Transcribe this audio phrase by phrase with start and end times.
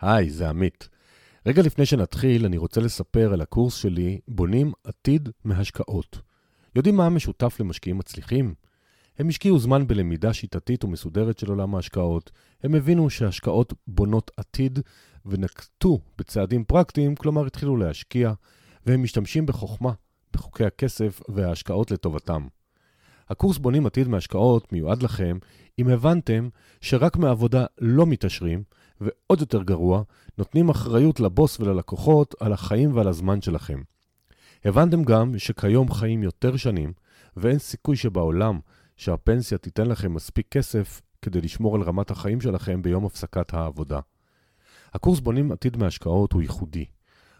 [0.00, 0.88] היי, זה עמית.
[1.46, 6.20] רגע לפני שנתחיל, אני רוצה לספר על הקורס שלי, בונים עתיד מהשקעות.
[6.76, 8.54] יודעים מה המשותף למשקיעים מצליחים?
[9.18, 12.30] הם השקיעו זמן בלמידה שיטתית ומסודרת של עולם ההשקעות.
[12.62, 14.78] הם הבינו שהשקעות בונות עתיד
[15.26, 18.32] ונקטו בצעדים פרקטיים, כלומר התחילו להשקיע,
[18.86, 19.92] והם משתמשים בחוכמה,
[20.32, 22.46] בחוקי הכסף וההשקעות לטובתם.
[23.28, 25.38] הקורס בונים עתיד מהשקעות מיועד לכם
[25.78, 26.48] אם הבנתם
[26.80, 28.62] שרק מעבודה לא מתעשרים,
[29.00, 30.02] ועוד יותר גרוע,
[30.38, 33.80] נותנים אחריות לבוס וללקוחות על החיים ועל הזמן שלכם.
[34.64, 36.92] הבנתם גם שכיום חיים יותר שנים,
[37.36, 38.58] ואין סיכוי שבעולם
[38.96, 44.00] שהפנסיה תיתן לכם מספיק כסף כדי לשמור על רמת החיים שלכם ביום הפסקת העבודה.
[44.94, 46.84] הקורס בונים עתיד מהשקעות הוא ייחודי.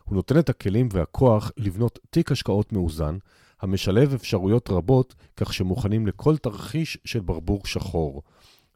[0.05, 3.17] הוא נותן את הכלים והכוח לבנות תיק השקעות מאוזן,
[3.61, 8.23] המשלב אפשרויות רבות, כך שמוכנים לכל תרחיש של ברבור שחור.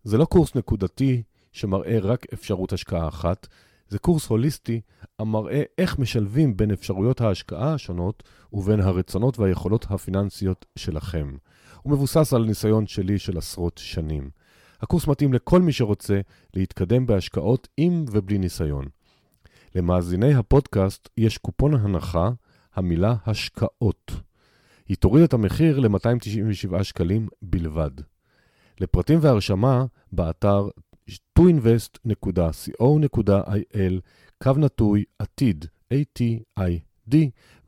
[0.04, 3.46] זה לא קורס נקודתי שמראה רק אפשרות השקעה אחת,
[3.88, 4.80] זה קורס הוליסטי
[5.18, 11.36] המראה איך משלבים בין אפשרויות ההשקעה השונות ובין הרצונות והיכולות הפיננסיות שלכם.
[11.82, 14.30] הוא מבוסס על ניסיון שלי של עשרות שנים.
[14.80, 16.20] הקורס מתאים לכל מי שרוצה
[16.54, 18.84] להתקדם בהשקעות עם ובלי ניסיון.
[19.74, 22.30] למאזיני הפודקאסט יש קופון הנחה,
[22.74, 24.12] המילה השקעות.
[24.88, 27.90] היא תוריד את המחיר ל-297 שקלים בלבד.
[28.80, 30.68] לפרטים והרשמה, באתר
[31.38, 34.00] toinvest.co.il,
[34.42, 37.14] קו נטוי עתיד, A-T-I-D,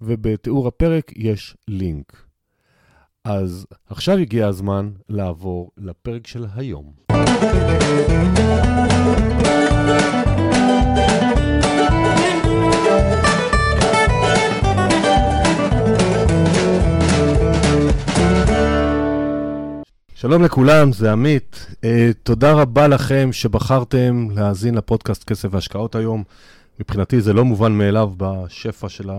[0.00, 2.26] ובתיאור הפרק יש לינק.
[3.24, 6.92] אז עכשיו הגיע הזמן לעבור לפרק של היום.
[20.24, 21.66] שלום לכולם, זה עמית.
[21.70, 21.76] Uh,
[22.22, 26.22] תודה רבה לכם שבחרתם להאזין לפודקאסט כסף והשקעות היום.
[26.80, 29.10] מבחינתי זה לא מובן מאליו בשפע של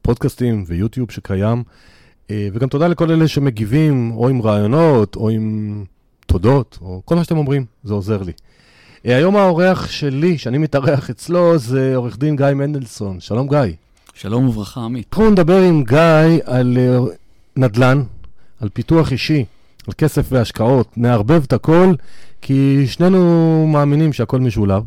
[0.00, 1.62] הפודקאסטים ויוטיוב שקיים.
[1.62, 5.84] Uh, וגם תודה לכל אלה שמגיבים, או עם רעיונות, או עם
[6.26, 8.32] תודות, או כל מה שאתם אומרים, זה עוזר לי.
[8.32, 13.20] Uh, היום האורח שלי, שאני מתארח אצלו, זה עורך דין גיא מנדלסון.
[13.20, 13.74] שלום גיא.
[14.14, 15.06] שלום וברכה, עמית.
[15.12, 17.10] אנחנו נדבר עם גיא על uh,
[17.56, 18.02] נדל"ן,
[18.60, 19.44] על פיתוח אישי.
[19.88, 21.94] על כסף והשקעות, נערבב את הכל,
[22.40, 24.82] כי שנינו מאמינים שהכל משולב.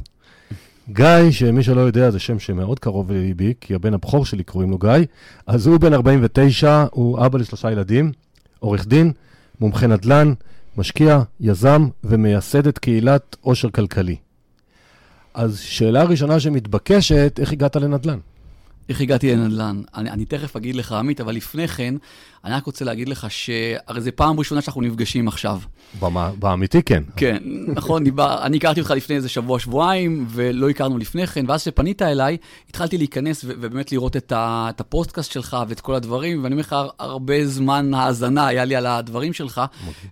[0.89, 4.77] גיא, שמי שלא יודע, זה שם שמאוד קרוב לליבי, כי הבן הבכור שלי קוראים לו
[4.77, 5.05] גיא,
[5.47, 8.11] אז הוא בן 49, הוא אבא לשלושה ילדים,
[8.59, 9.11] עורך דין,
[9.59, 10.33] מומחה נדל"ן,
[10.77, 14.15] משקיע, יזם ומייסד את קהילת עושר כלכלי.
[15.33, 18.17] אז שאלה ראשונה שמתבקשת, איך הגעת לנדל"ן?
[18.91, 19.81] איך הגעתי לנדל"ן?
[19.95, 21.95] אני, אני תכף אגיד לך, עמית, אבל לפני כן,
[22.45, 25.59] אני רק רוצה להגיד לך שהרי זו פעם ראשונה שאנחנו נפגשים עכשיו.
[26.39, 27.03] באמיתי כן.
[27.15, 27.37] כן,
[27.67, 32.01] נכון, דיבר, אני הכרתי אותך לפני איזה שבוע, שבועיים, ולא הכרנו לפני כן, ואז כשפנית
[32.01, 32.37] אליי,
[32.69, 36.61] התחלתי להיכנס ו- ובאמת לראות את, ה- את הפוסטקאסט שלך ואת כל הדברים, ואני אומר
[36.61, 39.61] לך, הרבה זמן האזנה היה לי על הדברים שלך,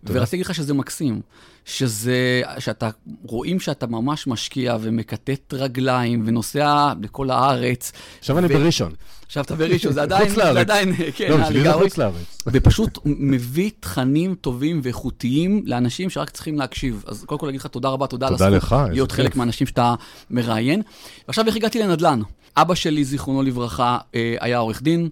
[0.03, 1.21] ורציתי להגיד לך שזה מקסים.
[1.69, 2.89] שזה, שאתה,
[3.23, 7.91] רואים שאתה ממש משקיע ומכתת רגליים ונוסע לכל הארץ.
[8.19, 8.39] עכשיו ו...
[8.39, 8.93] אני בראשון.
[9.29, 12.43] עכשיו אתה בראשון, זה עדיין, זה עדיין, כן, לא, בשבילי זה חוץ לארץ.
[12.47, 17.03] ופשוט מביא תכנים טובים ואיכותיים לאנשים שרק צריכים להקשיב.
[17.07, 18.89] אז קודם כל להגיד לך תודה רבה, תודה על הזכות.
[18.91, 19.95] להיות חלק מהאנשים שאתה
[20.29, 20.81] מראיין.
[21.27, 22.21] ועכשיו איך הגעתי לנדל"ן?
[22.57, 25.09] אבא שלי, זיכרונו לברכה, אה, היה עורך דין.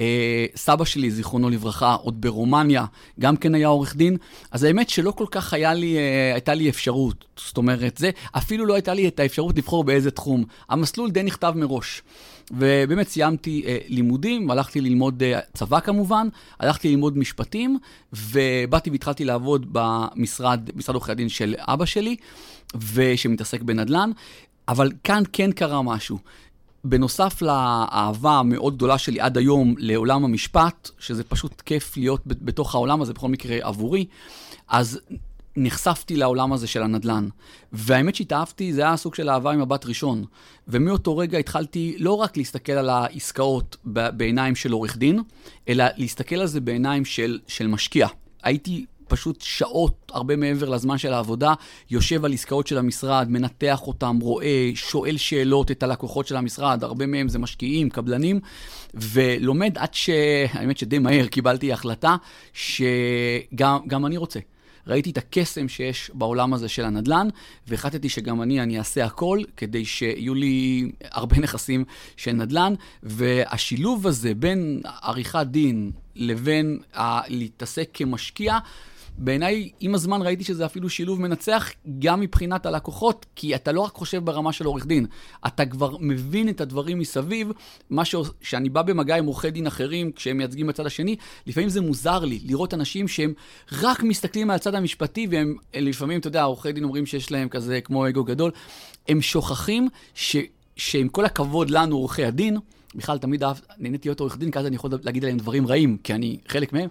[0.00, 2.84] אה, סבא שלי, זיכרונו לברכה, עוד ברומניה,
[3.20, 4.16] גם כן היה עורך דין.
[4.50, 7.24] אז האמת שלא כל כך היה לי, אה, הייתה לי אפשרות.
[7.36, 10.44] זאת אומרת, זה, אפילו לא הייתה לי את האפשרות לבחור באיזה תחום.
[10.68, 12.02] המסלול די נכתב מראש.
[12.50, 16.28] ובאמת סיימתי אה, לימודים, הלכתי ללמוד אה, צבא כמובן,
[16.60, 17.78] הלכתי ללמוד משפטים,
[18.12, 22.16] ובאתי והתחלתי לעבוד במשרד, משרד עורכי הדין של אבא שלי,
[22.94, 24.10] ושמתעסק בנדל"ן,
[24.68, 26.18] אבל כאן כן קרה משהו.
[26.84, 33.02] בנוסף לאהבה המאוד גדולה שלי עד היום לעולם המשפט, שזה פשוט כיף להיות בתוך העולם
[33.02, 34.06] הזה, בכל מקרה עבורי,
[34.68, 35.00] אז
[35.58, 37.28] נחשפתי לעולם הזה של הנדל"ן.
[37.72, 40.24] והאמת שהתאהבתי, זה היה סוג של אהבה עם מבט ראשון.
[40.68, 45.22] ומאותו רגע התחלתי לא רק להסתכל על העסקאות בעיניים של עורך דין,
[45.68, 48.06] אלא להסתכל על זה בעיניים של, של משקיע.
[48.42, 51.54] הייתי פשוט שעות, הרבה מעבר לזמן של העבודה,
[51.90, 57.06] יושב על עסקאות של המשרד, מנתח אותם, רואה, שואל שאלות את הלקוחות של המשרד, הרבה
[57.06, 58.40] מהם זה משקיעים, קבלנים,
[58.94, 60.10] ולומד עד ש...
[60.52, 62.16] האמת שדי מהר קיבלתי החלטה
[62.52, 64.40] שגם אני רוצה.
[64.88, 67.28] ראיתי את הקסם שיש בעולם הזה של הנדל"ן,
[67.68, 71.84] והחלטתי שגם אני, אני אעשה הכל כדי שיהיו לי הרבה נכסים
[72.16, 78.58] של נדל"ן, והשילוב הזה בין עריכת דין לבין ה- להתעסק כמשקיע,
[79.18, 83.92] בעיניי, עם הזמן ראיתי שזה אפילו שילוב מנצח גם מבחינת הלקוחות, כי אתה לא רק
[83.92, 85.06] חושב ברמה של עורך דין,
[85.46, 87.52] אתה כבר מבין את הדברים מסביב,
[87.90, 88.14] מה ש...
[88.40, 91.16] שאני בא במגע עם עורכי דין אחרים, כשהם מייצגים בצד השני,
[91.46, 93.32] לפעמים זה מוזר לי לראות אנשים שהם
[93.72, 97.80] רק מסתכלים על הצד המשפטי, והם לפעמים, אתה יודע, עורכי דין אומרים שיש להם כזה
[97.80, 98.50] כמו אגו גדול,
[99.08, 100.36] הם שוכחים ש...
[100.76, 102.56] שעם כל הכבוד לנו, עורכי הדין,
[102.94, 105.96] בכלל תמיד אהב, נהניתי להיות עורך דין, כי אז אני יכול להגיד עליהם דברים רעים,
[106.04, 106.88] כי אני חלק מהם.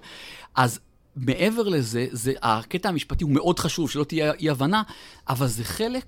[0.56, 0.80] אז
[1.18, 4.84] מעבר לזה, זה, הקטע המשפטי הוא מאוד חשוב, שלא תהיה אי-הבנה,
[5.30, 6.06] אבל זה חלק,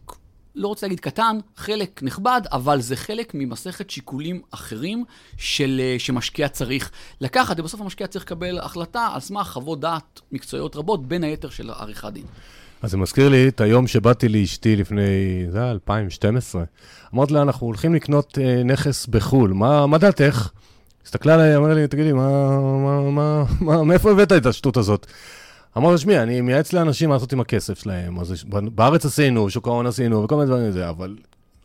[0.56, 5.04] לא רוצה להגיד קטן, חלק נכבד, אבל זה חלק ממסכת שיקולים אחרים
[5.38, 6.92] של, שמשקיע צריך
[7.22, 11.70] לקחת, ובסוף המשקיע צריך לקבל החלטה על סמך חוות דעת מקצועיות רבות, בין היתר של
[11.70, 12.26] עריכת דין.
[12.82, 15.02] אז זה מזכיר לי את היום שבאתי לאשתי לפני,
[15.50, 16.64] זה היה 2012.
[17.14, 20.50] אמרתי לה, אנחנו הולכים לקנות אה, נכס בחו"ל, מה, מה דעתך?
[21.10, 25.08] הסתכלה עליי, אמרה לי, תגידי, מה, מה, מה, מה, מאיפה הבאת את השטות הזאת?
[25.78, 28.20] אמרתי, שמי, אני מייעץ לאנשים מה לעשות עם הכסף שלהם.
[28.20, 28.44] אז
[28.76, 31.16] בארץ עשינו, שוק ההון עשינו, וכל מיני דברים כאלה, אבל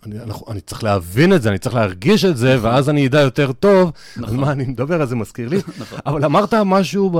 [0.06, 2.70] אני, אנחנו, אני צריך להבין את זה, אני צריך להרגיש את זה, נכון.
[2.70, 4.34] ואז אני אדע יותר טוב נכון.
[4.34, 5.56] על מה אני מדבר, אז זה מזכיר לי.
[5.78, 5.98] נכון.
[6.06, 7.10] אבל אמרת משהו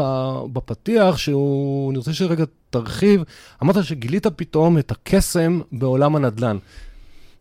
[0.53, 3.23] בפתיח, שהוא, אני רוצה שרגע תרחיב,
[3.63, 6.57] אמרת שגילית פתאום את הקסם בעולם הנדל"ן.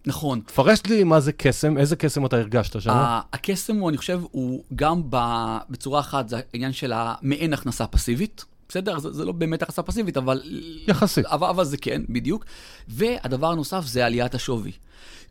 [0.06, 0.42] נכון.
[0.46, 2.92] תפרש לי מה זה קסם, איזה קסם אתה הרגשת שם?
[3.34, 5.02] הקסם הוא, אני חושב, הוא גם
[5.70, 8.46] בצורה אחת, זה העניין של המעין הכנסה פסיבית.
[8.70, 9.00] בסדר?
[9.00, 10.42] זה, זה לא באמת הכנסה פסיבית, אבל...
[10.88, 11.26] יחסית.
[11.26, 12.46] אבל, אבל זה כן, בדיוק.
[12.88, 14.72] והדבר הנוסף זה עליית השווי.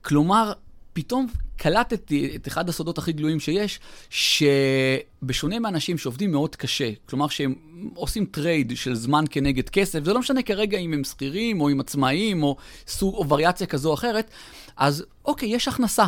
[0.03, 0.53] כלומר,
[0.93, 3.81] פתאום קלטתי את אחד הסודות הכי גלויים שיש,
[4.11, 7.55] שבשונה מאנשים שעובדים מאוד קשה, כלומר שהם
[7.95, 11.81] עושים trade של זמן כנגד כסף, זה לא משנה כרגע אם הם שכירים או אם
[11.81, 12.57] עצמאים או
[12.87, 14.31] סוג או וריאציה כזו או אחרת,
[14.77, 16.07] אז אוקיי, יש הכנסה,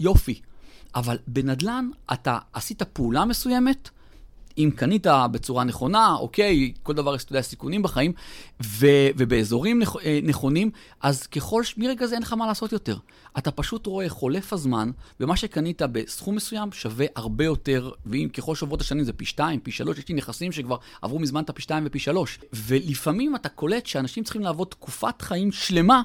[0.00, 0.40] יופי.
[0.94, 3.90] אבל בנדל"ן אתה עשית פעולה מסוימת,
[4.58, 8.12] אם קנית בצורה נכונה, אוקיי, כל דבר יש, אתה יודע, סיכונים בחיים,
[8.62, 10.70] ו, ובאזורים נכ, אה, נכונים,
[11.00, 12.96] אז ככל, מרגע זה אין לך מה לעשות יותר.
[13.38, 14.90] אתה פשוט רואה, חולף הזמן,
[15.20, 19.70] ומה שקנית בסכום מסוים שווה הרבה יותר, ואם ככל שעוברות השנים זה פי שתיים, פי
[19.70, 22.38] שלוש, יש לי נכסים שכבר עברו מזמן את הפי שתיים ופי שלוש.
[22.52, 26.02] ולפעמים אתה קולט שאנשים צריכים לעבוד תקופת חיים שלמה,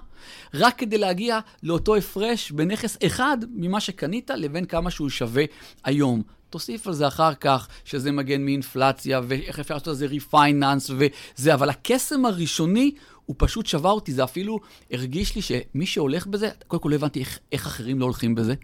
[0.53, 5.43] רק כדי להגיע לאותו הפרש בנכס אחד ממה שקנית לבין כמה שהוא שווה
[5.83, 6.36] היום.
[6.49, 11.53] תוסיף על זה אחר כך, שזה מגן מאינפלציה, ואיך אפשר לעשות על זה refinance וזה,
[11.53, 12.91] אבל הקסם הראשוני
[13.25, 14.59] הוא פשוט שבר אותי, זה אפילו
[14.91, 18.55] הרגיש לי שמי שהולך בזה, קודם כל לא הבנתי איך, איך אחרים לא הולכים בזה.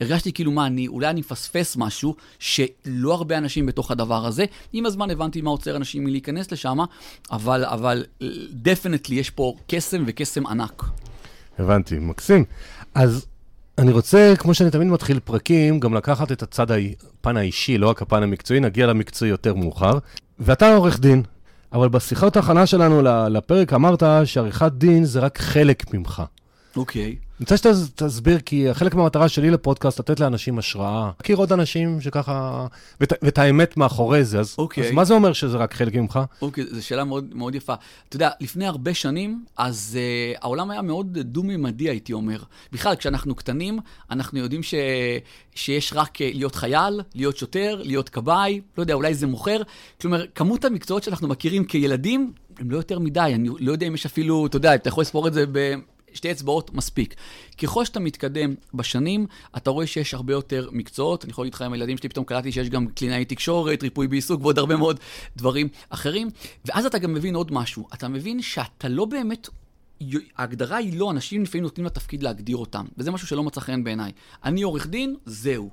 [0.00, 4.44] הרגשתי כאילו מה, אני, אולי אני מפספס משהו שלא הרבה אנשים בתוך הדבר הזה.
[4.72, 6.78] עם הזמן הבנתי מה עוצר אנשים מלהיכנס לשם,
[7.30, 8.04] אבל, אבל
[8.50, 10.84] definitely יש פה קסם וקסם ענק.
[11.58, 12.44] הבנתי, מקסים.
[12.94, 13.26] אז
[13.78, 18.02] אני רוצה, כמו שאני תמיד מתחיל פרקים, גם לקחת את הצד, הפן האישי, לא רק
[18.02, 19.98] הפן המקצועי, נגיע למקצועי יותר מאוחר.
[20.38, 21.22] ואתה עורך דין,
[21.72, 26.22] אבל בשיחות ההכנה שלנו לפרק אמרת שעריכת דין זה רק חלק ממך.
[26.76, 27.16] אוקיי.
[27.40, 31.10] אני רוצה שתסביר, כי חלק מהמטרה שלי לפודקאסט, לתת לאנשים השראה.
[31.20, 32.66] להכיר עוד אנשים שככה,
[33.00, 34.40] ואת, ואת האמת מאחורי זה.
[34.40, 34.86] אז, אוקיי.
[34.86, 36.20] אז מה זה אומר שזה רק חלק ממך?
[36.42, 37.74] אוקיי, זו שאלה מאוד, מאוד יפה.
[38.08, 39.98] אתה יודע, לפני הרבה שנים, אז
[40.34, 42.42] uh, העולם היה מאוד דו-ממדי, הייתי אומר.
[42.72, 43.78] בכלל, כשאנחנו קטנים,
[44.10, 44.74] אנחנו יודעים ש,
[45.54, 49.62] שיש רק uh, להיות חייל, להיות שוטר, להיות כבאי, לא יודע, אולי זה מוכר.
[50.00, 53.32] כלומר, כמות המקצועות שאנחנו מכירים כילדים, הם לא יותר מדי.
[53.34, 55.74] אני לא יודע אם יש אפילו, אתה יודע, אתה יכול לספור את זה ב...
[56.14, 57.14] שתי אצבעות מספיק.
[57.58, 59.26] ככל שאתה מתקדם בשנים,
[59.56, 61.24] אתה רואה שיש הרבה יותר מקצועות.
[61.24, 64.40] אני יכול להגיד לך עם הילדים שלי, פתאום קלטתי שיש גם קלינאי תקשורת, ריפוי בעיסוק
[64.42, 65.00] ועוד הרבה מאוד
[65.36, 66.30] דברים אחרים.
[66.64, 67.88] ואז אתה גם מבין עוד משהו.
[67.94, 69.48] אתה מבין שאתה לא באמת
[70.36, 74.12] ההגדרה היא לא, אנשים לפעמים נותנים לתפקיד להגדיר אותם, וזה משהו שלא מצא חן בעיניי.
[74.44, 75.70] אני עורך דין, זהו.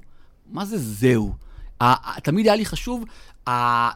[0.51, 1.33] מה זה זהו?
[2.23, 3.05] תמיד היה לי חשוב,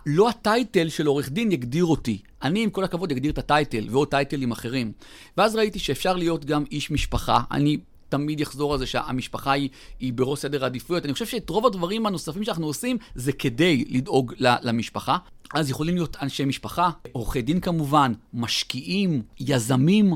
[0.05, 2.21] לא הטייטל של עורך דין יגדיר אותי.
[2.45, 4.91] אני, עם כל הכבוד, אגדיר את הטייטל, ועוד טייטלים אחרים.
[5.37, 7.41] ואז ראיתי שאפשר להיות גם איש משפחה.
[7.51, 7.77] אני
[8.09, 11.05] תמיד אחזור על זה שהמשפחה היא, היא בראש סדר העדיפויות.
[11.05, 15.17] אני חושב שאת רוב הדברים הנוספים שאנחנו עושים, זה כדי לדאוג למשפחה.
[15.53, 20.13] אז יכולים להיות אנשי משפחה, עורכי דין כמובן, משקיעים, יזמים.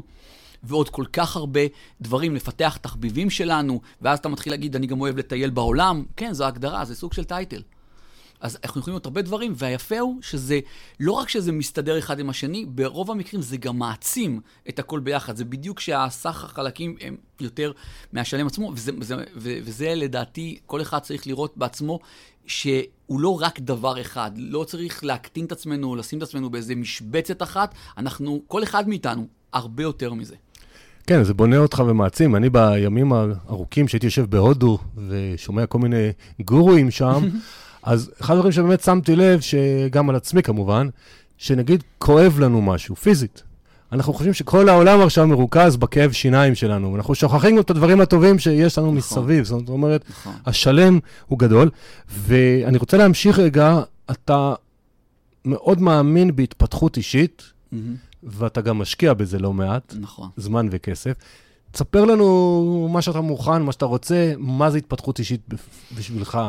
[0.64, 1.60] ועוד כל כך הרבה
[2.02, 6.04] דברים, לפתח תחביבים שלנו, ואז אתה מתחיל להגיד, אני גם אוהב לטייל בעולם.
[6.16, 7.62] כן, זו הגדרה, זה סוג של טייטל.
[8.42, 10.60] אז אנחנו יכולים לראות הרבה דברים, והיפה הוא שזה,
[11.00, 15.36] לא רק שזה מסתדר אחד עם השני, ברוב המקרים זה גם מעצים את הכל ביחד.
[15.36, 17.72] זה בדיוק שהסך החלקים הם יותר
[18.14, 22.00] מהשלם עצמו, וזה, וזה, וזה לדעתי, כל אחד צריך לראות בעצמו
[22.46, 24.32] שהוא לא רק דבר אחד.
[24.36, 29.28] לא צריך להקטין את עצמנו, לשים את עצמנו באיזה משבצת אחת, אנחנו, כל אחד מאיתנו,
[29.54, 30.36] הרבה יותר מזה.
[31.08, 32.36] כן, זה בונה אותך ומעצים.
[32.36, 34.78] אני בימים הארוכים שהייתי יושב בהודו
[35.08, 37.24] ושומע כל מיני גורואים שם,
[37.84, 40.88] אז אחד הדברים שבאמת שמתי לב, שגם על עצמי כמובן,
[41.38, 43.44] שנגיד כואב לנו משהו, פיזית.
[43.92, 48.78] אנחנו חושבים שכל העולם עכשיו מרוכז בכאב שיניים שלנו, אנחנו שוכחים את הדברים הטובים שיש
[48.78, 49.46] לנו נכון, מסביב.
[49.46, 50.34] זאת אומרת, נכון.
[50.46, 51.70] השלם הוא גדול.
[52.10, 53.80] ואני רוצה להמשיך רגע,
[54.12, 54.54] אתה
[55.46, 57.76] מאוד מאמין בהתפתחות אישית, mm-hmm.
[58.24, 60.30] ואתה גם משקיע בזה לא מעט, נכון.
[60.38, 61.14] זמן וכסף.
[61.72, 65.42] תספר לנו מה שאתה מוכן, מה שאתה רוצה, מה זה התפתחות אישית
[65.98, 66.40] בשבילך,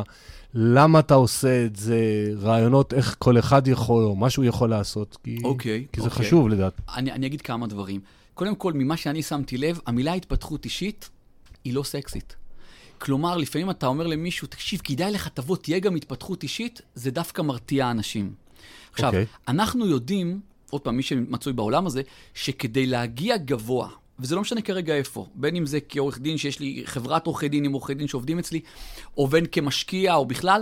[0.53, 5.17] למה אתה עושה את זה, רעיונות איך כל אחד יכול, או מה שהוא יכול לעשות,
[5.23, 6.09] כי, okay, אוקיי, כי זה okay.
[6.09, 6.25] אוקיי.
[6.25, 6.73] חשוב לדעת.
[6.95, 8.01] אני, אני אגיד כמה דברים.
[8.33, 11.09] קודם כל, ממה שאני שמתי לב, המילה התפתחות אישית
[11.63, 12.35] היא לא סקסית.
[12.97, 17.41] כלומר, לפעמים אתה אומר למישהו, תקשיב, כדאי לך, תבוא, תהיה גם התפתחות אישית, זה דווקא
[17.41, 18.33] מרתיע אנשים.
[18.91, 19.15] עכשיו, okay.
[19.15, 19.25] אוקיי.
[19.47, 20.39] אנחנו יודעים,
[20.69, 22.01] עוד פעם, מי שמצוי בעולם הזה,
[22.33, 23.89] שכדי להגיע גבוה,
[24.19, 27.65] וזה לא משנה כרגע איפה, בין אם זה כעורך דין שיש לי חברת עורכי דין
[27.65, 28.61] עם עורכי דין שעובדים אצלי,
[29.17, 30.61] או בין כמשקיע או בכלל,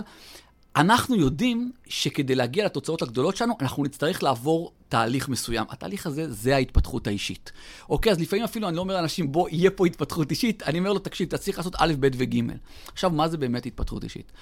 [0.76, 5.66] אנחנו יודעים שכדי להגיע לתוצאות הגדולות שלנו, אנחנו נצטרך לעבור תהליך מסוים.
[5.70, 7.52] התהליך הזה, זה ההתפתחות האישית.
[7.88, 10.92] אוקיי, אז לפעמים אפילו אני לא אומר לאנשים, בוא, יהיה פה התפתחות אישית, אני אומר
[10.92, 12.36] לו, תקשיב, אתה צריך לעשות א', ב' וג'.
[12.92, 14.32] עכשיו, מה זה באמת התפתחות אישית?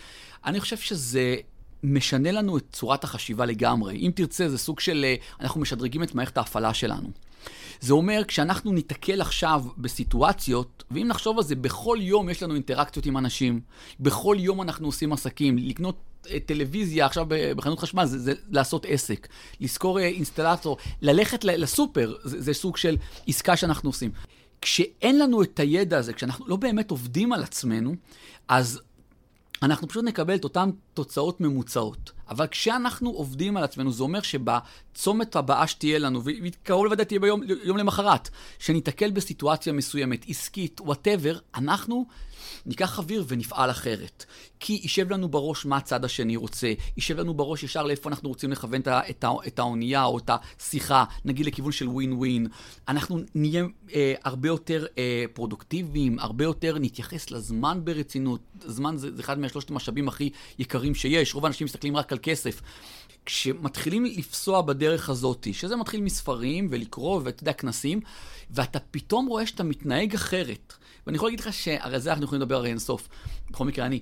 [0.45, 1.37] אני חושב שזה
[1.83, 3.97] משנה לנו את צורת החשיבה לגמרי.
[3.97, 7.11] אם תרצה, זה סוג של, אה, אנחנו משדרגים את מערכת ההפעלה שלנו.
[7.81, 13.07] זה אומר, כשאנחנו ניתקל עכשיו בסיטואציות, ואם נחשוב על זה, בכל יום יש לנו אינטראקציות
[13.07, 13.61] עם אנשים,
[14.01, 15.97] בכל יום אנחנו עושים עסקים, לקנות
[16.31, 19.29] אה, טלוויזיה עכשיו בחנות חשמל, זה, זה לעשות עסק.
[19.61, 24.11] לשכור אה, אינסטלטור, ללכת לסופר, זה, זה סוג של עסקה שאנחנו עושים.
[24.61, 27.95] כשאין לנו את הידע הזה, כשאנחנו לא באמת עובדים על עצמנו,
[28.49, 28.81] אז
[29.63, 32.18] אנחנו פשוט נקבל את אותן תוצאות ממוצעות.
[32.31, 37.41] אבל כשאנחנו עובדים על עצמנו, זה אומר שבצומת הבאה שתהיה לנו, וקרוב לוודאי תהיה ביום
[37.65, 42.07] יום למחרת, שניתקל בסיטואציה מסוימת, עסקית, whatever, אנחנו
[42.69, 44.25] ניקח אוויר ונפעל אחרת.
[44.61, 48.53] כי יישב לנו בראש מה הצד השני רוצה, יישב לנו בראש ישר לאיפה אנחנו רוצים
[48.53, 48.81] לכוון
[49.47, 52.47] את, האונייה או את השיחה, נגיד לכיוון של ווין ווין.
[52.89, 58.41] אנחנו נהיה אה, הרבה יותר אה, פרודוקטיביים, הרבה יותר נתייחס לזמן ברצינות.
[58.65, 62.61] זמן זה, זה אחד מהשלושת המשאבים הכי יקרים שיש, רוב האנשים מסתכלים רק על כסף.
[63.29, 68.01] כשמתחילים לפסוע בדרך הזאת, שזה מתחיל מספרים ולקרוא ואתה יודע, כנסים,
[68.51, 70.75] ואתה פתאום רואה שאתה מתנהג אחרת.
[71.07, 73.09] ואני יכול להגיד לך שהרי זה אנחנו יכולים לדבר הרי אינסוף.
[73.51, 74.01] בכל מקרה, אני.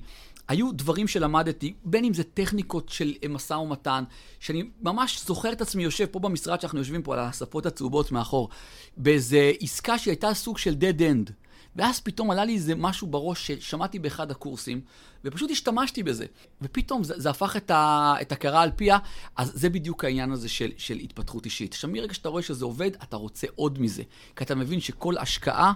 [0.48, 4.04] היו דברים שלמדתי, בין אם זה טכניקות של משא ומתן,
[4.40, 8.48] שאני ממש זוכר את עצמי יושב פה במשרד שאנחנו יושבים פה על השפות הצהובות מאחור,
[8.96, 11.32] באיזה עסקה שהייתה סוג של dead end.
[11.76, 14.80] ואז פתאום עלה לי איזה משהו בראש ששמעתי באחד הקורסים,
[15.24, 16.26] ופשוט השתמשתי בזה.
[16.62, 18.98] ופתאום זה, זה הפך את, ה, את הקרה על פיה,
[19.36, 21.72] אז זה בדיוק העניין הזה של, של התפתחות אישית.
[21.72, 24.02] עכשיו, מרגע שאתה רואה שזה עובד, אתה רוצה עוד מזה.
[24.36, 25.72] כי אתה מבין שכל השקעה,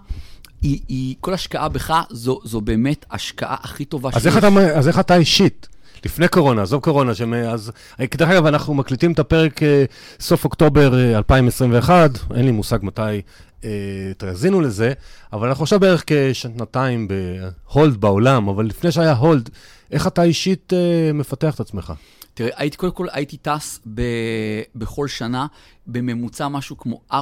[0.63, 4.27] היא, היא, כל השקעה בך זו, זו באמת השקעה הכי טובה אז שיש.
[4.27, 5.69] איך אתה, אז איך אתה אישית?
[6.05, 7.13] לפני קורונה, עזוב קורונה,
[7.51, 7.73] אז...
[8.15, 9.85] דרך אגב, אנחנו מקליטים את הפרק אה,
[10.21, 13.01] סוף אוקטובר 2021, אה, אין לי מושג מתי
[13.65, 14.93] אה, תאזינו לזה,
[15.33, 19.51] אבל אנחנו עכשיו בערך כשנתיים ב hold בעולם, אבל לפני שהיה hold,
[19.91, 21.93] איך אתה אישית אה, מפתח את עצמך?
[22.35, 24.03] תראה, הייתי, קודם כל הייתי טס ב,
[24.75, 25.47] בכל שנה
[25.87, 27.15] בממוצע משהו כמו 4-5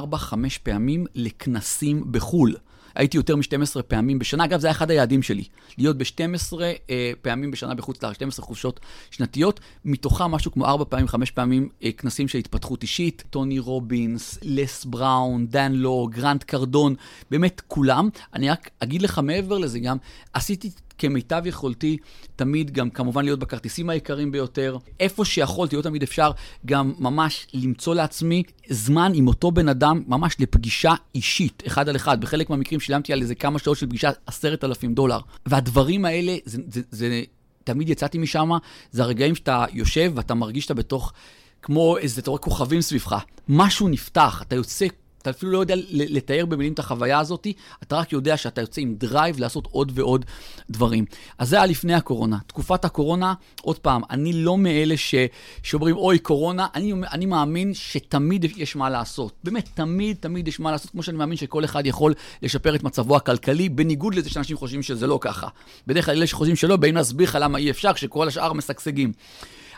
[0.63, 2.55] פעמים לכנסים בחו"ל.
[2.95, 4.45] הייתי יותר מ-12 פעמים בשנה.
[4.45, 5.43] אגב, זה היה אחד היעדים שלי,
[5.77, 8.79] להיות ב-12 אה, פעמים בשנה בחוץ לארץ, 12 חופשות
[9.11, 14.39] שנתיות, מתוכם משהו כמו 4 פעמים, 5 פעמים אה, כנסים של התפתחות אישית, טוני רובינס,
[14.41, 16.95] לס בראון, דן לו, גרנט קרדון,
[17.31, 18.09] באמת כולם.
[18.33, 19.97] אני רק אגיד לך מעבר לזה גם,
[20.33, 20.69] עשיתי
[20.99, 21.97] כמיטב יכולתי,
[22.35, 24.77] תמיד גם כמובן להיות בכרטיסים היקרים ביותר.
[24.99, 26.31] איפה שיכולתי, לא תמיד אפשר,
[26.65, 32.21] גם ממש למצוא לעצמי זמן עם אותו בן אדם, ממש לפגישה אישית, אחד על אחד.
[32.21, 35.19] בחלק מהמקרים שילמתי על איזה כמה שעות של פגישה, עשרת אלפים דולר.
[35.45, 37.23] והדברים האלה, זה, זה, זה,
[37.63, 38.49] תמיד יצאתי משם,
[38.91, 41.13] זה הרגעים שאתה יושב ואתה מרגיש שאתה בתוך...
[41.61, 43.17] כמו איזה, רואה כוכבים סביבך.
[43.49, 44.87] משהו נפתח, אתה יוצא
[45.21, 47.47] אתה אפילו לא יודע לתאר במילים את החוויה הזאת,
[47.83, 50.25] אתה רק יודע שאתה יוצא עם drive לעשות עוד ועוד
[50.69, 51.05] דברים.
[51.37, 52.37] אז זה היה לפני הקורונה.
[52.47, 55.15] תקופת הקורונה, עוד פעם, אני לא מאלה ש...
[55.63, 59.33] שאומרים, אוי, קורונה, אני, אני מאמין שתמיד יש מה לעשות.
[59.43, 63.15] באמת, תמיד, תמיד יש מה לעשות, כמו שאני מאמין שכל אחד יכול לשפר את מצבו
[63.15, 65.47] הכלכלי, בניגוד לזה שאנשים חושבים שזה לא ככה.
[65.87, 69.11] בדרך כלל אלה שחושבים שלא, באים להסביר לך למה אי אפשר, כשכל השאר משגשגים.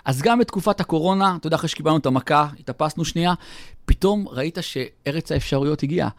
[0.05, 3.33] אז גם בתקופת הקורונה, אתה יודע, אחרי שקיבלנו את המכה, התאפסנו שנייה,
[3.85, 6.09] פתאום ראית שארץ האפשרויות הגיעה.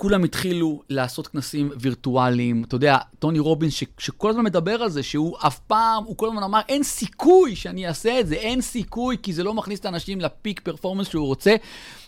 [0.00, 2.64] כולם התחילו לעשות כנסים וירטואליים.
[2.64, 6.28] אתה יודע, טוני רובינס, ש, שכל הזמן מדבר על זה, שהוא אף פעם, הוא כל
[6.28, 9.84] הזמן אמר, אין סיכוי שאני אעשה את זה, אין סיכוי, כי זה לא מכניס את
[9.84, 11.56] האנשים לפיק פרפורמנס שהוא רוצה.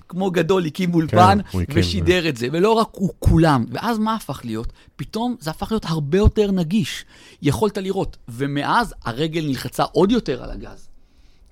[0.09, 3.65] כמו גדול, הקים אולפן כן, ושידר את זה, ולא רק הוא, כולם.
[3.71, 4.73] ואז מה הפך להיות?
[4.97, 7.05] פתאום זה הפך להיות הרבה יותר נגיש.
[7.43, 10.93] יכולת לראות, ומאז הרגל נלחצה עוד יותר על הגז.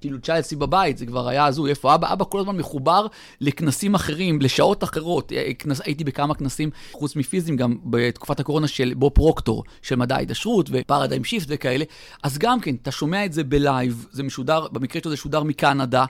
[0.01, 2.13] כאילו אצלי בבית, זה כבר היה הזוי, איפה אבא?
[2.13, 3.07] אבא כל הזמן מחובר
[3.41, 5.33] לכנסים אחרים, לשעות אחרות.
[5.33, 10.17] אה, כנס, הייתי בכמה כנסים, חוץ מפיזיים, גם בתקופת הקורונה של בוב פרוקטור, של מדע
[10.17, 11.85] ההתעשרות ו paradigm shift וכאלה.
[12.23, 15.43] אז גם כן, אתה שומע את זה ב live, זה משודר, במקרה שלו זה שודר
[15.43, 16.05] מקנדה.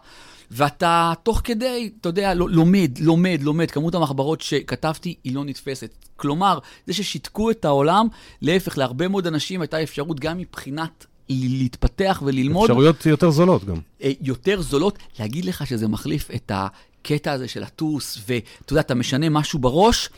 [0.51, 3.71] ואתה תוך כדי, אתה יודע, לומד, לומד, לומד.
[3.71, 5.95] כמות המחברות שכתבתי היא לא נתפסת.
[6.17, 8.07] כלומר, זה ששיתקו את העולם,
[8.43, 12.71] להפך, להרבה מאוד אנשים הייתה אפשרות גם מבחינת להתפתח וללמוד.
[12.71, 13.77] אפשרויות יותר זולות גם.
[14.03, 14.99] אה, יותר זולות.
[15.19, 20.09] להגיד לך שזה מחליף את הקטע הזה של לטוס, ואתה יודע, אתה משנה משהו בראש,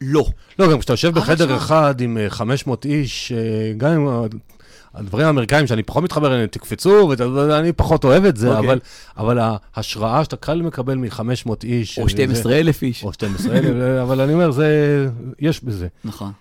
[0.00, 0.24] לא.
[0.58, 4.28] לא, גם כשאתה יושב בחדר אחד עם 500 אה, איש, אה, גם אם
[4.94, 8.56] הדברים האמריקאים שאני פחות מתחבר אליהם, תקפצו, ואני פחות אוהב את זה, okay.
[8.56, 8.68] אוקיי.
[8.68, 8.78] אבל,
[9.16, 9.38] אבל
[9.74, 11.98] ההשראה שאתה קל מקבל מ-500 איש...
[11.98, 13.04] או 12,000 איש.
[13.04, 15.08] או 12,000, אבל אני אומר, זה,
[15.38, 15.86] יש בזה.
[16.04, 16.32] נכון.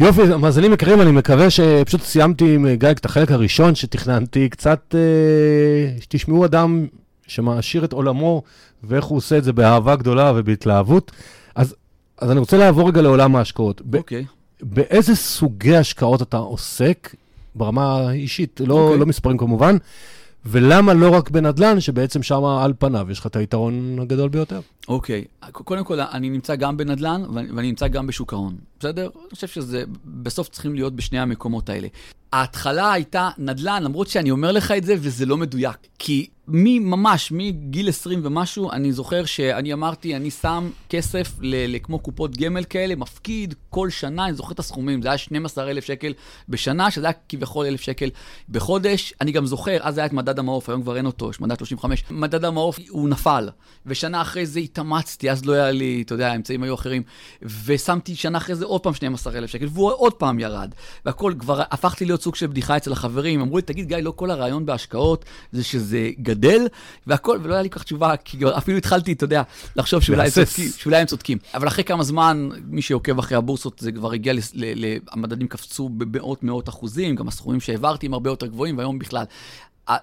[0.00, 6.00] יופי, מאזינים יקרים, אני מקווה שפשוט סיימתי עם גיא את החלק הראשון שתכננתי, קצת אה,
[6.00, 6.86] שתשמעו אדם
[7.26, 8.42] שמעשיר את עולמו
[8.84, 11.12] ואיך הוא עושה את זה באהבה גדולה ובהתלהבות.
[11.54, 11.74] אז,
[12.18, 13.82] אז אני רוצה לעבור רגע לעולם ההשקעות.
[13.94, 14.24] אוקיי.
[14.28, 14.40] Okay.
[14.62, 17.14] באיזה סוגי השקעות אתה עוסק
[17.54, 18.78] ברמה האישית, לא, okay.
[18.78, 18.98] אוקיי.
[18.98, 19.76] לא מספרים כמובן,
[20.46, 24.60] ולמה לא רק בנדל"ן, שבעצם שם על פניו יש לך את היתרון הגדול ביותר?
[24.88, 25.50] אוקיי, okay.
[25.50, 29.02] קודם כל, אני נמצא גם בנדל"ן ואני נמצא גם בשוק ההון, בסדר?
[29.02, 31.88] אני חושב שזה, בסוף צריכים להיות בשני המקומות האלה.
[32.32, 35.76] ההתחלה הייתה נדל"ן, למרות שאני אומר לך את זה וזה לא מדויק.
[35.98, 42.64] כי ממש, מגיל 20 ומשהו, אני זוכר שאני אמרתי, אני שם כסף לכמו קופות גמל
[42.64, 46.12] כאלה, מפקיד כל שנה, אני זוכר את הסכומים, זה היה 12,000 שקל
[46.48, 48.10] בשנה, שזה היה כביכול 1,000 שקל
[48.48, 49.14] בחודש.
[49.20, 52.04] אני גם זוכר, אז היה את מדד המעוף, היום כבר אין אותו, יש מדד 35.
[52.10, 53.48] מדד המעוף, הוא נפל,
[53.86, 57.02] ושנה אחרי זה התאמצתי, אז לא היה לי, אתה יודע, האמצעים היו אחרים,
[57.64, 60.74] ושמתי שנה אחרי זה עוד פעם 12,000 שקל, והוא עוד פעם ירד.
[61.04, 64.30] והכל, כבר הפכתי להיות סוג של בדיחה אצל החברים, אמרו לי, תגיד, גיא, לא כל
[64.30, 66.66] הרעיון בהשקעות זה שזה גדל,
[67.06, 69.42] והכל, ולא היה לי כל כך תשובה, כי אפילו התחלתי, אתה יודע,
[69.76, 71.38] לחשוב שאולי הם, צודקים, שאולי הם צודקים.
[71.54, 74.34] אבל אחרי כמה זמן, מי שעוקב אחרי הבורסות, זה כבר הגיע,
[75.10, 79.24] המדדים קפצו במאות מאות אחוזים, גם הסכומים שהעברתי הם הרבה יותר גבוהים, והיום בכלל.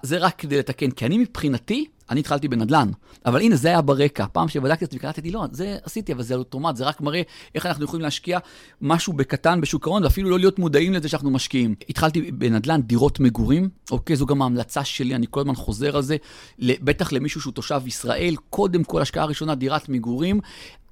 [0.02, 2.90] זה רק כדי לתקן, כי אני מבחינתי, אני התחלתי בנדל"ן,
[3.26, 4.26] אבל הנה, זה היה ברקע.
[4.32, 7.22] פעם שבדקתי את זה וקראתי, לא, זה עשיתי, אבל זה אוטומט, זה רק מראה
[7.54, 8.38] איך אנחנו יכולים להשקיע
[8.80, 11.74] משהו בקטן בשוק ההון, ואפילו לא להיות מודעים לזה שאנחנו משקיעים.
[11.88, 16.16] התחלתי בנדל"ן, דירות מגורים, אוקיי, זו גם ההמלצה שלי, אני כל הזמן חוזר על זה,
[16.60, 20.40] בטח למישהו שהוא תושב ישראל, קודם כל, השקעה ראשונה, דירת מגורים.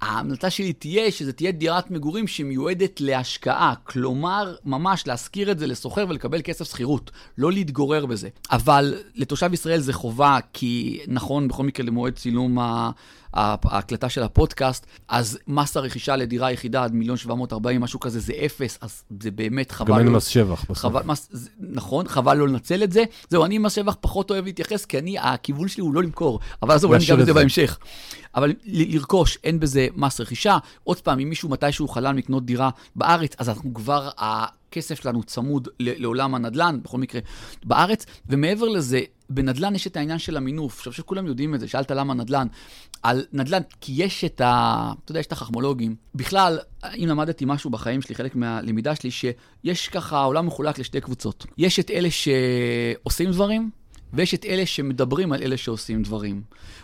[0.01, 6.05] ההמלצה שלי תהיה שזה תהיה דירת מגורים שמיועדת להשקעה, כלומר, ממש להשכיר את זה לסוחר
[6.09, 8.29] ולקבל כסף שכירות, לא להתגורר בזה.
[8.51, 12.57] אבל לתושב ישראל זה חובה, כי נכון, בכל מקרה למועד צילום
[13.33, 18.77] ההקלטה של הפודקאסט, אז מס הרכישה לדירה יחידה עד מיליון 740, משהו כזה, זה אפס,
[18.81, 19.93] אז זה באמת חבל.
[19.93, 20.77] גם אין מס שבח בסוף.
[20.77, 23.03] חבל, מס, זה, נכון, חבל לא לנצל את זה.
[23.29, 26.75] זהו, אני מס שבח פחות אוהב להתייחס, כי אני, הכיוון שלי הוא לא למכור, אבל
[26.75, 27.77] עזוב, אני אגע בזה בהמשך.
[28.35, 30.57] אבל לרכוש, אין בזה מס רכישה.
[30.83, 35.67] עוד פעם, אם מישהו מתישהו חלם לקנות דירה בארץ, אז אנחנו כבר, הכסף שלנו צמוד
[35.79, 37.21] לעולם הנדל"ן, בכל מקרה,
[37.63, 38.05] בארץ.
[38.29, 40.77] ומעבר לזה, בנדל"ן יש את העניין של המינוף.
[40.77, 42.47] עכשיו, שכולם יודעים את זה, שאלת למה נדל"ן.
[43.03, 44.93] על נדל"ן, כי יש את ה...
[45.03, 45.95] אתה יודע, יש את החכמולוגים.
[46.15, 46.59] בכלל,
[46.97, 51.45] אם למדתי משהו בחיים שלי, חלק מהלמידה שלי, שיש ככה, העולם מחולק לשתי קבוצות.
[51.57, 53.69] יש את אלה שעושים דברים,
[54.13, 56.41] ויש את אלה שמדברים על אלה שעושים דברים.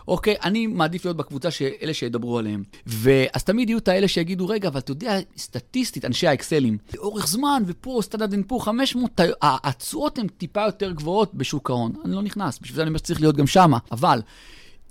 [0.07, 2.63] אוקיי, אני מעדיף להיות בקבוצה של אלה שידברו עליהם.
[2.85, 7.63] ואז תמיד יהיו את האלה שיגידו, רגע, אבל אתה יודע, סטטיסטית, אנשי האקסלים, לאורך זמן,
[7.65, 11.93] ופה סטנדרט אנפו 500, התשואות הן טיפה יותר גבוהות בשוק ההון.
[12.05, 13.77] אני לא נכנס, בשביל זה אני אומר שצריך להיות גם שמה.
[13.91, 14.21] אבל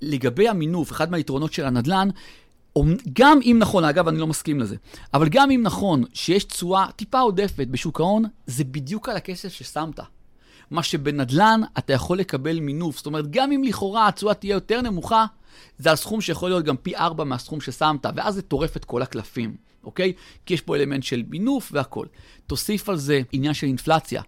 [0.01, 2.09] לגבי המינוף, אחד מהיתרונות של הנדל"ן,
[3.13, 4.75] גם אם נכון, אגב, אני לא מסכים לזה,
[5.13, 9.99] אבל גם אם נכון שיש תשואה טיפה עודפת בשוק ההון, זה בדיוק על הכסף ששמת.
[10.73, 12.97] מה שבנדל"ן אתה יכול לקבל מינוף.
[12.97, 15.25] זאת אומרת, גם אם לכאורה התשואה תהיה יותר נמוכה,
[15.77, 19.55] זה הסכום שיכול להיות גם פי ארבע מהסכום ששמת, ואז זה טורף את כל הקלפים,
[19.83, 20.13] אוקיי?
[20.45, 22.07] כי יש פה אלמנט של מינוף והכול.
[22.47, 24.21] תוסיף על זה עניין של אינפלציה.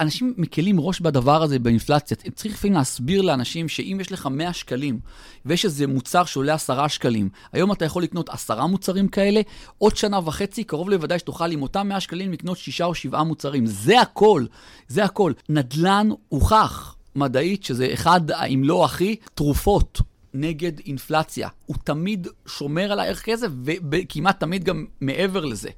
[0.00, 2.16] אנשים מקלים ראש בדבר הזה באינפלציה.
[2.34, 5.00] צריך לפעמים להסביר לאנשים שאם יש לך 100 שקלים
[5.46, 9.40] ויש איזה מוצר שעולה 10 שקלים, היום אתה יכול לקנות 10 מוצרים כאלה,
[9.78, 13.66] עוד שנה וחצי קרוב לוודאי שתוכל עם אותם 100 שקלים לקנות 6 או 7 מוצרים.
[13.66, 14.44] זה הכל,
[14.88, 15.32] זה הכל.
[15.48, 20.00] נדל"ן הוכח מדעית שזה אחד, אם לא הכי, תרופות.
[20.34, 21.48] נגד אינפלציה.
[21.66, 25.70] הוא תמיד שומר על הערך כסף, וכמעט תמיד גם מעבר לזה.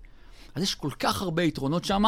[0.54, 2.02] אז יש כל כך הרבה יתרונות שם.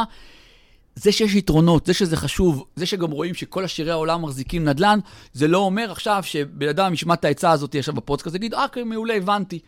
[0.95, 4.99] זה שיש יתרונות, זה שזה חשוב, זה שגם רואים שכל עשירי העולם מחזיקים נדל"ן,
[5.33, 8.89] זה לא אומר עכשיו שבן אדם ישמע את העצה הזאת עכשיו בפודקאסט, יגיד, אה, כן,
[8.89, 9.59] מעולה, הבנתי.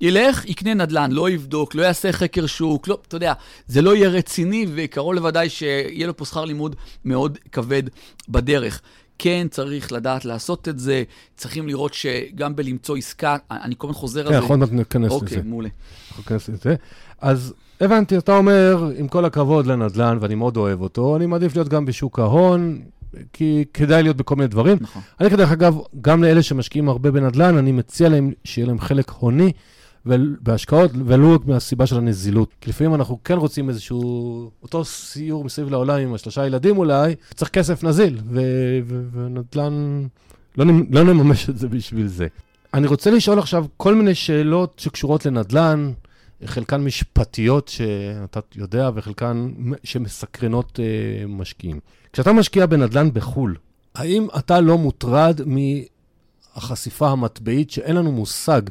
[0.00, 3.32] ילך, יקנה נדל"ן, לא יבדוק, לא יעשה חקר שוק, לא, אתה יודע,
[3.66, 7.82] זה לא יהיה רציני, וקרוב לוודאי שיהיה לו פה שכר לימוד מאוד כבד
[8.28, 8.80] בדרך.
[9.22, 11.02] כן צריך לדעת לעשות את זה,
[11.36, 14.38] צריכים לראות שגם בלמצוא עסקה, אני כל הזמן חוזר כן, על זה.
[14.38, 15.14] אנחנו עוד מעט ניכנס לזה.
[15.14, 15.68] אוקיי, מעולה.
[16.08, 16.74] אנחנו ניכנס לזה.
[17.20, 21.68] אז הבנתי, אתה אומר, עם כל הכבוד לנדל"ן, ואני מאוד אוהב אותו, אני מעדיף להיות
[21.68, 22.80] גם בשוק ההון,
[23.32, 24.78] כי כדאי להיות בכל מיני דברים.
[24.80, 25.02] נכון.
[25.20, 29.52] אני, דרך אגב, גם לאלה שמשקיעים הרבה בנדל"ן, אני מציע להם שיהיה להם חלק הוני
[30.40, 32.50] בהשקעות, ולו מהסיבה של הנזילות.
[32.60, 37.50] כי לפעמים אנחנו כן רוצים איזשהו, אותו סיור מסביב לעולם עם השלושה ילדים אולי, צריך
[37.50, 38.18] כסף נזיל,
[39.12, 40.06] ונדל"ן,
[40.58, 42.26] לא, נמ- לא נממש את זה בשביל זה.
[42.74, 45.92] אני רוצה לשאול עכשיו כל מיני שאלות שקשורות לנדל"ן,
[46.44, 49.50] חלקן משפטיות שאתה יודע, וחלקן
[49.84, 50.84] שמסקרנות אה,
[51.26, 51.80] משקיעים.
[52.12, 53.56] כשאתה משקיע בנדל"ן בחו"ל,
[53.94, 55.40] האם אתה לא מוטרד
[56.56, 58.62] מהחשיפה המטבעית שאין לנו מושג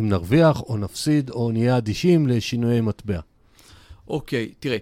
[0.00, 3.20] אם נרוויח או נפסיד או נהיה אדישים לשינויי מטבע?
[4.08, 4.76] אוקיי, תראה,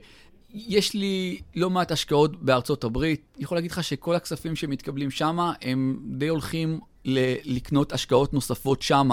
[0.54, 3.22] יש לי לא מעט השקעות בארצות הברית.
[3.36, 8.82] אני יכול להגיד לך שכל הכספים שמתקבלים שם, הם די הולכים ל- לקנות השקעות נוספות
[8.82, 9.08] שם.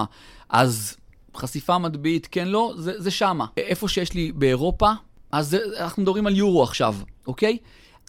[0.50, 0.98] אז
[1.38, 3.46] חשיפה מטבעית, כן, לא, זה, זה שמה.
[3.58, 4.92] איפה שיש לי באירופה,
[5.32, 6.96] אז זה, אנחנו מדברים על יורו עכשיו,
[7.28, 7.58] אוקיי?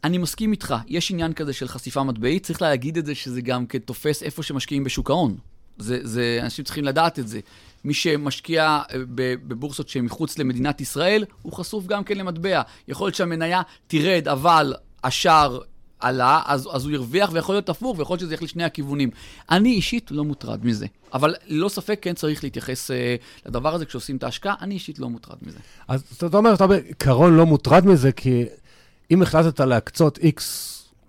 [0.05, 3.67] אני מסכים איתך, יש עניין כזה של חשיפה מטבעית, צריך להגיד את זה שזה גם
[3.67, 5.37] כתופס איפה שמשקיעים בשוק ההון.
[5.81, 7.41] זה, זה, אנשים צריכים לדעת את זה.
[7.85, 12.63] מי שמשקיע אה, בבורסות שהן מחוץ למדינת ישראל, הוא חשוף גם כן למטבע.
[12.89, 15.61] יכול להיות שהמניה תרד, אבל השער
[16.01, 19.11] עלה, אז, אז הוא ירוויח, ויכול להיות הפוך, ויכול להיות שזה ילך לשני הכיוונים.
[19.51, 20.87] אני אישית לא מוטרד מזה.
[21.15, 23.17] אבל ללא ספק כן צריך להתייחס אה,
[23.47, 25.59] לדבר הזה כשעושים את ההשקעה, אני אישית לא מוטרד מזה.
[25.89, 28.45] אז אתה אומר, אתה בעיקרון לא מוטרד מזה, כי
[29.11, 30.43] אם החלטת להקצות X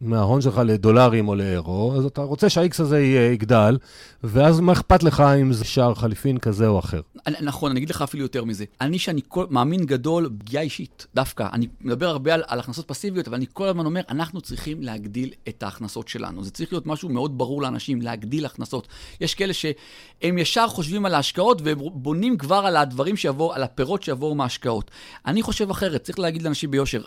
[0.02, 3.02] מההון שלך לדולרים או לאירו, אז אתה רוצה שה-X הזה
[3.34, 3.78] יגדל,
[4.24, 7.02] ואז מה אכפת לך אם זה שער חליפין כזה או אחר?
[7.42, 8.66] נכון, אני אגיד לך אפילו יותר מזה.
[8.82, 11.48] אני שאני כל, מאמין גדול, פגיעה אישית, דווקא.
[11.54, 15.30] אני מדבר הרבה על, על הכנסות פסיביות, אבל אני כל הזמן אומר, אנחנו צריכים להגדיל
[15.48, 16.44] את ההכנסות שלנו.
[16.44, 18.88] זה צריך להיות משהו מאוד ברור לאנשים, להגדיל הכנסות.
[19.22, 24.04] יש כאלה שהם ישר חושבים על ההשקעות, והם בונים כבר על הדברים שיבואו, על הפירות
[24.04, 24.92] שיבואו מההשקעות.
[25.26, 27.02] אני חושב אחרת, צריך להגיד לאנשים ביושר,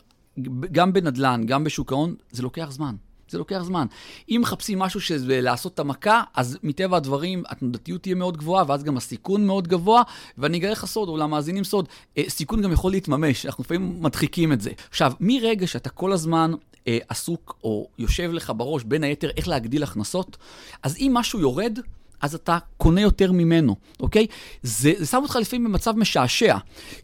[0.73, 2.95] גם בנדל"ן, גם בשוק ההון, זה לוקח זמן.
[3.29, 3.87] זה לוקח זמן.
[4.29, 8.85] אם מחפשים משהו שזה לעשות את המכה, אז מטבע הדברים התנודתיות תהיה מאוד גבוהה, ואז
[8.85, 10.03] גם הסיכון מאוד גבוה,
[10.39, 14.53] ואני אגלה לך סוד, או למאזינים סוד, אה, סיכון גם יכול להתממש, אנחנו לפעמים מדחיקים
[14.53, 14.71] את זה.
[14.89, 16.53] עכשיו, מרגע שאתה כל הזמן
[16.89, 20.37] אה, עסוק, או יושב לך בראש, בין היתר, איך להגדיל הכנסות,
[20.83, 21.79] אז אם משהו יורד,
[22.25, 24.27] אז אתה קונה יותר ממנו, אוקיי?
[24.63, 26.57] זה, זה שם אותך לפעמים במצב משעשע,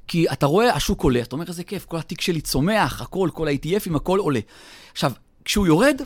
[0.09, 3.49] כי אתה רואה, השוק עולה, אתה אומר, איזה כיף, כל התיק שלי צומח, הכל, כל
[3.49, 4.41] ה-ETFים, הכל עולה.
[4.93, 5.13] עכשיו,
[5.45, 6.01] כשהוא יורד,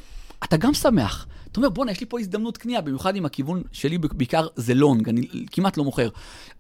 [0.45, 1.27] אתה גם שמח.
[1.51, 5.09] אתה אומר, בואנה, יש לי פה הזדמנות קנייה, במיוחד אם הכיוון שלי בעיקר זה לונג,
[5.09, 6.09] אני כמעט לא מוכר.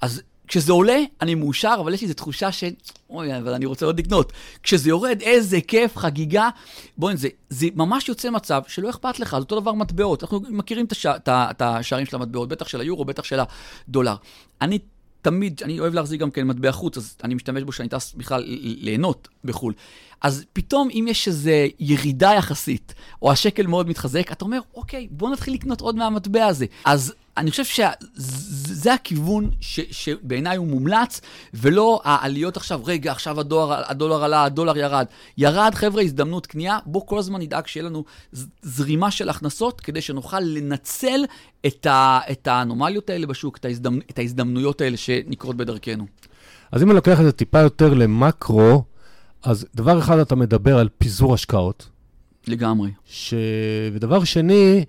[0.01, 2.65] אז כשזה עולה, אני מאושר, אבל יש לי איזו תחושה ש...
[3.11, 4.33] אוי, אבל אני רוצה עוד לקנות.
[4.63, 6.49] כשזה יורד, איזה כיף, חגיגה.
[6.99, 10.23] בואי, זה, זה ממש יוצא מצב שלא אכפת לך, זה אותו דבר מטבעות.
[10.23, 11.07] אנחנו מכירים את, הש...
[11.29, 13.41] את השערים של המטבעות, בטח של היורו, בטח של
[13.89, 14.17] הדולר.
[14.63, 14.79] אני
[15.23, 18.45] תמיד, אני אוהב להחזיק גם כן מטבע חוץ, אז אני משתמש בו שאני טס בכלל
[18.81, 19.75] ליהנות בחו"ל.
[20.25, 25.31] אז פתאום, אם יש איזו ירידה יחסית, או השקל מאוד מתחזק, אתה אומר, אוקיי, בוא
[25.31, 26.67] נתחיל לקנות עוד מהמטבע הזה.
[26.85, 31.21] אז אני חושב שזה הכיוון ש, שבעיניי הוא מומלץ,
[31.55, 35.07] ולא העליות עכשיו, רגע, עכשיו הדולר, הדולר עלה, הדולר ירד.
[35.39, 38.05] ירד, חבר'ה, הזדמנות קנייה, בואו כל הזמן נדאג שיהיה לנו
[38.63, 41.25] זרימה של הכנסות, כדי שנוכל לנצל
[41.67, 46.07] את, ה, את האנומליות האלה בשוק, את, ההזדמנ, את ההזדמנויות האלה שנקרות בדרכנו.
[46.73, 48.83] אז אם אני לוקח את זה טיפה יותר למקרו,
[49.45, 51.89] אז דבר אחד, אתה מדבר על פיזור השקעות.
[52.47, 52.91] לגמרי.
[53.05, 53.35] ש...
[53.93, 54.85] ודבר שני,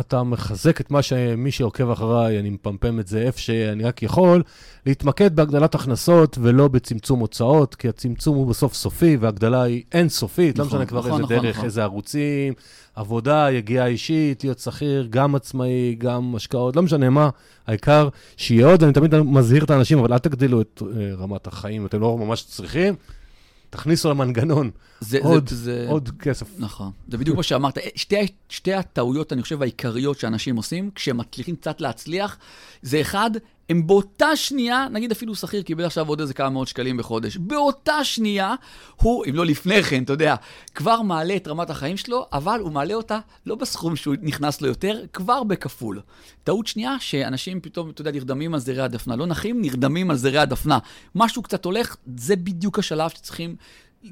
[0.00, 4.42] אתה מחזק את מה שמי שעוקב אחריי, אני מפמפם את זה איפה שאני רק יכול,
[4.86, 10.64] להתמקד בהגדלת הכנסות ולא בצמצום הוצאות, כי הצמצום הוא בסוף סופי והגדלה היא אינסופית, נכון,
[10.64, 11.64] לא משנה כבר נכון, איזה נכון, דרך, נכון.
[11.64, 12.52] איזה ערוצים,
[12.94, 17.28] עבודה, יגיעה אישית, להיות שכיר, גם עצמאי, גם השקעות, לא משנה מה,
[17.66, 20.84] העיקר שיהיה עוד, אני תמיד מזהיר את האנשים, אבל אל תגדילו את uh,
[21.18, 22.94] רמת החיים, אתם לא ממש צריכים.
[23.70, 26.46] תכניסו למנגנון זה, עוד, זה, זה, עוד כסף.
[26.58, 26.90] נכון.
[27.08, 27.78] זה בדיוק מה שאמרת.
[27.94, 32.38] שתי, שתי הטעויות, אני חושב, העיקריות שאנשים עושים, כשהם מצליחים קצת להצליח,
[32.82, 33.30] זה אחד,
[33.70, 38.04] הם באותה שנייה, נגיד אפילו שכיר קיבל עכשיו עוד איזה כמה מאות שקלים בחודש, באותה
[38.04, 38.54] שנייה,
[38.96, 40.34] הוא, אם לא לפני כן, אתה יודע,
[40.74, 44.68] כבר מעלה את רמת החיים שלו, אבל הוא מעלה אותה לא בסכום שהוא נכנס לו
[44.68, 46.00] יותר, כבר בכפול.
[46.44, 49.16] טעות שנייה, שאנשים פתאום, אתה יודע, נרדמים על זרי הדפנה.
[49.16, 50.78] לא נחים, נרדמים על זרי הדפנה.
[51.14, 53.56] משהו קצת הולך, זה בדיוק השלב שצריכים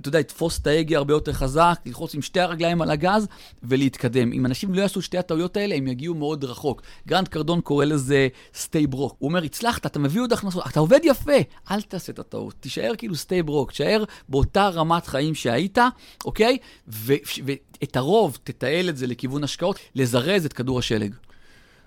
[0.01, 3.27] אתה יודע, לתפוס את ההגה הרבה יותר חזק, ללחוץ עם שתי הרגליים על הגז
[3.63, 4.33] ולהתקדם.
[4.33, 6.83] אם אנשים לא יעשו שתי הטעויות האלה, הם יגיעו מאוד רחוק.
[7.07, 9.17] גרנט קרדון קורא לזה stay broke.
[9.19, 11.33] הוא אומר, הצלחת, אתה מביא עוד הכנסות, אתה עובד יפה,
[11.71, 12.55] אל תעשה את הטעות.
[12.61, 15.79] תישאר כאילו סטי ברוק, תישאר באותה רמת חיים שהיית,
[16.25, 16.59] אוקיי?
[16.89, 21.15] ואת הרוב, תתעל את זה לכיוון השקעות, לזרז את כדור השלג.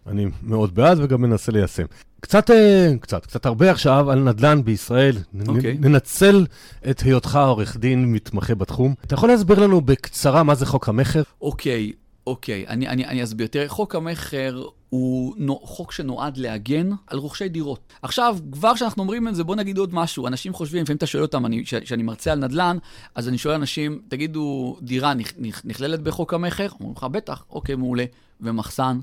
[0.08, 1.86] אני מאוד בעד וגם מנסה ליישם.
[2.22, 5.16] קצת, אה, קצת, קצת הרבה עכשיו על נדל"ן בישראל.
[5.16, 5.50] Okay.
[5.50, 5.78] אוקיי.
[5.80, 6.46] ננצל
[6.90, 8.94] את היותך עורך דין מתמחה בתחום.
[9.06, 11.22] אתה יכול להסביר לנו בקצרה מה זה חוק המכר?
[11.42, 12.70] אוקיי, okay, אוקיי, okay.
[12.70, 13.48] אני, אני, אני אסביר.
[13.48, 17.94] תראה, חוק המכר הוא נו, חוק שנועד להגן על רוכשי דירות.
[18.02, 20.28] עכשיו, כבר כשאנחנו אומרים את זה, בואו נגיד עוד משהו.
[20.28, 22.78] אנשים חושבים, לפעמים אתה שואל אותם, כשאני מרצה על נדל"ן,
[23.16, 26.68] אז אני שואל אנשים, תגידו, דירה נכ, נכ, נכללת בחוק המכר?
[26.80, 28.06] אומרים לך, בטח, אוקיי, מעולה.
[28.42, 29.00] ומחסן,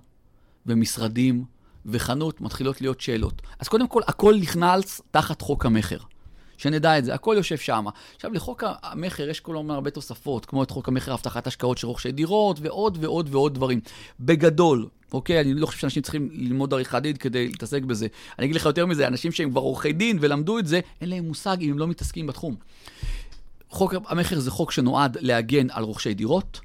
[0.68, 1.44] ומשרדים,
[1.86, 3.42] וחנות מתחילות להיות שאלות.
[3.58, 5.98] אז קודם כל, הכל נכנס תחת חוק המכר.
[6.56, 7.84] שנדע את זה, הכל יושב שם.
[8.16, 11.86] עכשיו, לחוק המכר יש כל הזמן הרבה תוספות, כמו את חוק המכר הבטחת השקעות של
[11.86, 13.80] רוכשי דירות, ועוד ועוד ועוד דברים.
[14.20, 15.40] בגדול, אוקיי?
[15.40, 18.06] אני לא חושב שאנשים צריכים ללמוד עריכת דין כדי להתעסק בזה.
[18.38, 21.24] אני אגיד לך יותר מזה, אנשים שהם כבר עורכי דין ולמדו את זה, אין להם
[21.24, 22.56] מושג אם הם לא מתעסקים בתחום.
[23.70, 26.60] חוק המכר זה חוק שנועד להגן על רוכשי דירות.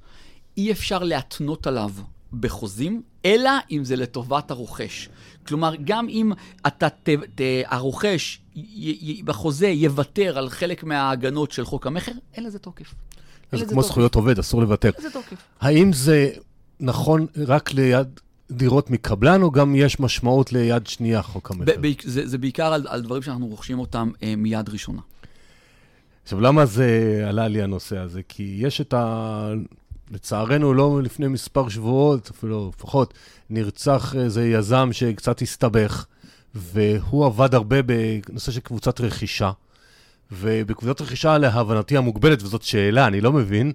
[0.58, 1.92] אי אפשר להתנות עליו
[2.34, 5.09] בחוזים, אלא אם זה לטובת הרוכש.
[5.47, 6.31] כלומר, גם אם
[6.67, 8.62] אתה, ת, ת, הרוכש י,
[9.01, 12.93] י, בחוזה יוותר על חלק מההגנות של חוק המכר, אין לזה תוקף.
[13.51, 13.88] זה כמו תוקף.
[13.88, 14.89] זכויות עובד, אסור לוותר.
[14.89, 15.36] אין לזה תוקף.
[15.62, 16.29] האם זה
[16.79, 18.19] נכון רק ליד
[18.51, 21.71] דירות מקבלן, או גם יש משמעות ליד שנייה, חוק המכר?
[22.03, 25.01] זה, זה בעיקר על, על דברים שאנחנו רוכשים אותם אה, מיד ראשונה.
[26.23, 28.21] עכשיו, למה זה עלה לי הנושא הזה?
[28.27, 29.53] כי יש את ה...
[30.13, 33.13] לצערנו, לא לפני מספר שבועות, אפילו לפחות,
[33.49, 36.06] נרצח איזה יזם שקצת הסתבך,
[36.56, 39.52] והוא עבד הרבה בנושא של קבוצת רכישה.
[40.32, 43.71] ובקבוצת רכישה, להבנתי המוגבלת, וזאת שאלה, אני לא מבין,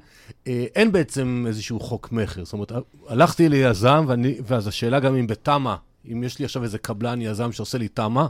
[0.46, 2.44] אה, אין בעצם איזשהו חוק מכר.
[2.44, 2.72] זאת אומרת,
[3.08, 5.74] הלכתי ליזם, ואני, ואז השאלה גם אם בתמ"א,
[6.12, 8.26] אם יש לי עכשיו איזה קבלן יזם שעושה לי תמ"א,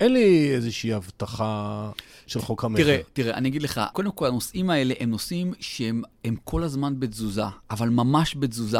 [0.00, 1.90] אין לי איזושהי הבטחה
[2.26, 2.82] של חוק המכר.
[2.82, 6.02] תראה, תראה, אני אגיד לך, קודם כל, הנושאים האלה הם נושאים שהם
[6.44, 8.78] כל הזמן בתזוזה, אבל ממש בתזוזה.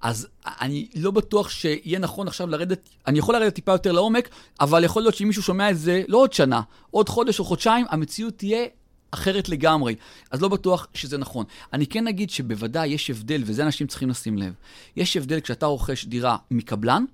[0.00, 4.28] אז אני לא בטוח שיהיה נכון עכשיו לרדת, אני יכול לרדת טיפה יותר לעומק,
[4.60, 7.86] אבל יכול להיות שאם מישהו שומע את זה לא עוד שנה, עוד חודש או חודשיים,
[7.90, 8.64] המציאות תהיה
[9.10, 9.94] אחרת לגמרי.
[10.30, 11.44] אז לא בטוח שזה נכון.
[11.72, 14.52] אני כן אגיד שבוודאי יש הבדל, וזה אנשים צריכים לשים לב.
[14.96, 17.04] יש הבדל כשאתה רוכש דירה מקבלן,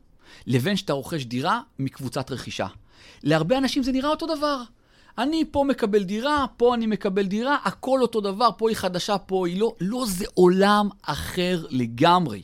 [0.47, 2.67] לבין שאתה רוכש דירה מקבוצת רכישה.
[3.22, 4.62] להרבה אנשים זה נראה אותו דבר.
[5.18, 9.46] אני פה מקבל דירה, פה אני מקבל דירה, הכל אותו דבר, פה היא חדשה, פה
[9.46, 9.74] היא לא.
[9.81, 12.42] לא, זה עולם אחר לגמרי.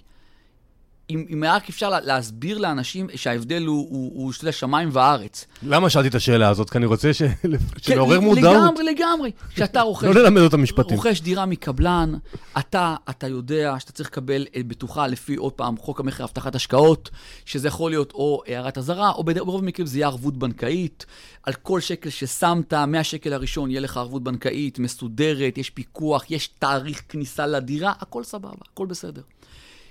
[1.10, 5.46] אם, אם רק אפשר להסביר לאנשים שההבדל הוא, הוא, הוא שתי שמיים וארץ.
[5.62, 6.70] למה שאלתי את השאלה הזאת?
[6.70, 7.22] כי אני רוצה ש...
[7.88, 8.56] לעורר מודעות.
[8.56, 9.30] לגמרי, לגמרי.
[9.54, 10.04] כשאתה רוכש...
[10.04, 10.96] לא ללמד אותם משפטים.
[10.96, 12.14] רוכש דירה מקבלן,
[12.58, 17.10] אתה, אתה יודע שאתה צריך לקבל בטוחה לפי, עוד פעם, חוק המכר הבטחת השקעות,
[17.44, 21.06] שזה יכול להיות או הערת אזהרה, או ברוב המקרים זה יהיה ערבות בנקאית.
[21.42, 27.02] על כל שקל ששמת, מהשקל הראשון יהיה לך ערבות בנקאית מסודרת, יש פיקוח, יש תאריך
[27.08, 29.22] כניסה לדירה, הכל סבבה, הכל בסדר.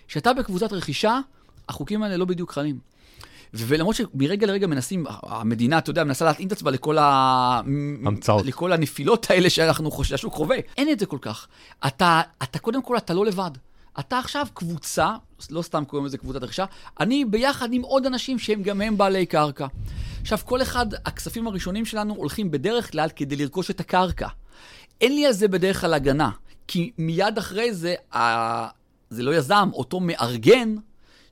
[0.07, 1.19] כשאתה בקבוצת רכישה,
[1.69, 2.79] החוקים האלה לא בדיוק חלים.
[3.53, 7.61] ולמרות שמרגע לרגע מנסים, המדינה, אתה יודע, מנסה להתאים את עצמה לכל, ה...
[8.05, 8.45] המצאות.
[8.45, 10.57] לכל הנפילות האלה שאנחנו חושבים, שהשוק חווה.
[10.77, 11.47] אין את זה כל כך.
[11.87, 13.51] אתה, אתה קודם כל, אתה לא לבד.
[13.99, 15.15] אתה עכשיו קבוצה,
[15.49, 16.65] לא סתם קוראים לזה קבוצת רכישה,
[16.99, 19.67] אני ביחד עם עוד אנשים שהם גם הם בעלי קרקע.
[20.21, 24.27] עכשיו, כל אחד, הכספים הראשונים שלנו הולכים בדרך כלל כדי לרכוש את הקרקע.
[25.01, 26.29] אין לי על זה בדרך כלל הגנה,
[26.67, 27.95] כי מיד אחרי זה,
[29.13, 30.75] זה לא יזם, אותו מארגן,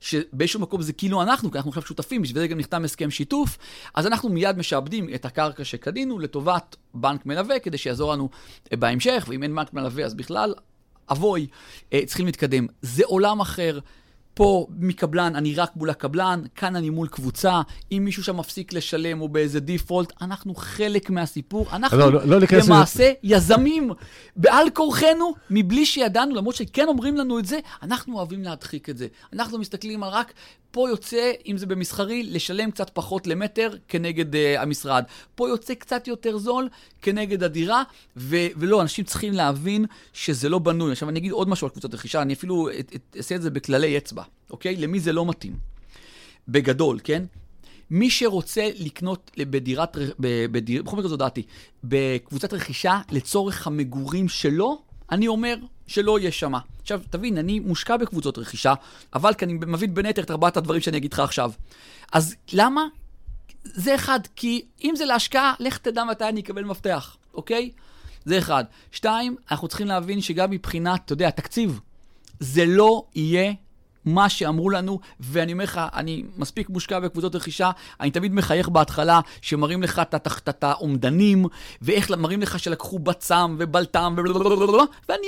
[0.00, 3.58] שבאיזשהו מקום זה כאילו אנחנו, כי אנחנו עכשיו שותפים, בשביל זה גם נחתם הסכם שיתוף,
[3.94, 8.28] אז אנחנו מיד משעבדים את הקרקע שקנינו לטובת בנק מלווה, כדי שיעזור לנו
[8.72, 10.54] אה, בהמשך, ואם אין בנק מלווה אז בכלל,
[11.10, 11.46] אבוי,
[11.92, 12.66] אה, צריכים להתקדם.
[12.82, 13.78] זה עולם אחר.
[14.34, 17.60] פה מקבלן, אני רק מול הקבלן, כאן אני מול קבוצה,
[17.92, 22.38] אם מישהו שם מפסיק לשלם או באיזה דיפולט, אנחנו חלק מהסיפור, אנחנו לא, לא, לא
[22.66, 23.12] למעשה לזה.
[23.22, 23.90] יזמים
[24.36, 29.06] בעל כורחנו, מבלי שידענו, למרות שכן אומרים לנו את זה, אנחנו אוהבים להדחיק את זה.
[29.32, 30.32] אנחנו מסתכלים על רק
[30.72, 35.04] פה יוצא, אם זה במסחרי, לשלם קצת פחות למטר כנגד uh, המשרד.
[35.34, 36.68] פה יוצא קצת יותר זול
[37.02, 37.82] כנגד הדירה,
[38.16, 40.92] ו- ולא, אנשים צריכים להבין שזה לא בנוי.
[40.92, 42.68] עכשיו, אני אגיד עוד משהו על קבוצת רכישה, אני אפילו
[43.16, 44.76] אעשה את זה בכללי אצבע, אוקיי?
[44.76, 45.56] למי זה לא מתאים.
[46.48, 47.24] בגדול, כן?
[47.90, 51.42] מי שרוצה לקנות בדירת, בדיר, בכל מקרה זו דעתי,
[51.84, 55.56] בקבוצת רכישה לצורך המגורים שלו, אני אומר
[55.86, 56.58] שלא יהיה שמה.
[56.80, 58.74] עכשיו, תבין, אני מושקע בקבוצות רכישה,
[59.14, 61.52] אבל כי אני מבין בין היתר את ארבעת הדברים שאני אגיד לך עכשיו.
[62.12, 62.82] אז למה?
[63.64, 67.70] זה אחד, כי אם זה להשקעה, לך תדע מתי אני אקבל מפתח, אוקיי?
[68.24, 68.64] זה אחד.
[68.92, 71.80] שתיים, אנחנו צריכים להבין שגם מבחינת, אתה יודע, תקציב,
[72.40, 73.52] זה לא יהיה
[74.04, 79.20] מה שאמרו לנו, ואני אומר לך, אני מספיק מושקע בקבוצות רכישה, אני תמיד מחייך בהתחלה,
[79.40, 80.14] שמראים לך את
[80.64, 81.46] האומדנים,
[81.82, 84.14] ואיך מראים לך שלקחו בצם ובלטם,
[85.08, 85.26] ואני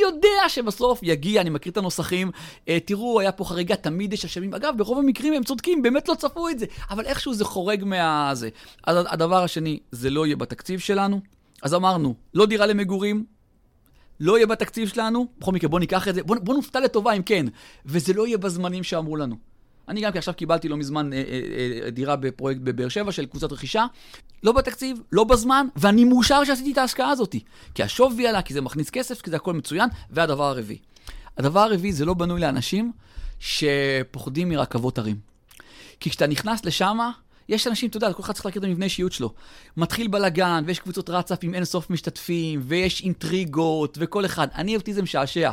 [10.78, 11.20] שלנו.
[14.20, 17.22] לא יהיה בתקציב שלנו, בכל מקרה בוא ניקח את זה, בוא, בוא נופתע לטובה אם
[17.22, 17.46] כן,
[17.86, 19.36] וזה לא יהיה בזמנים שאמרו לנו.
[19.88, 23.26] אני גם כי עכשיו קיבלתי לא מזמן אה, אה, אה, דירה בפרויקט בבאר שבע של
[23.26, 23.86] קבוצת רכישה,
[24.42, 27.36] לא בתקציב, לא בזמן, ואני מאושר שעשיתי את ההשקעה הזאת.
[27.74, 30.78] כי השווי עלה, כי זה מכניס כסף, כי זה הכל מצוין, והדבר הרביעי.
[31.38, 32.92] הדבר הרביעי זה לא בנוי לאנשים
[33.40, 35.16] שפוחדים מרכבות הרים.
[36.00, 36.98] כי כשאתה נכנס לשם,
[37.48, 39.34] יש אנשים, אתה יודע, כל אחד צריך להכיר את המבנה אישיות שלו.
[39.76, 44.48] מתחיל בלאגן, ויש קבוצות רצאפ עם אין סוף משתתפים, ויש אינטריגות, וכל אחד.
[44.54, 45.50] אני, אותי זה משעשע.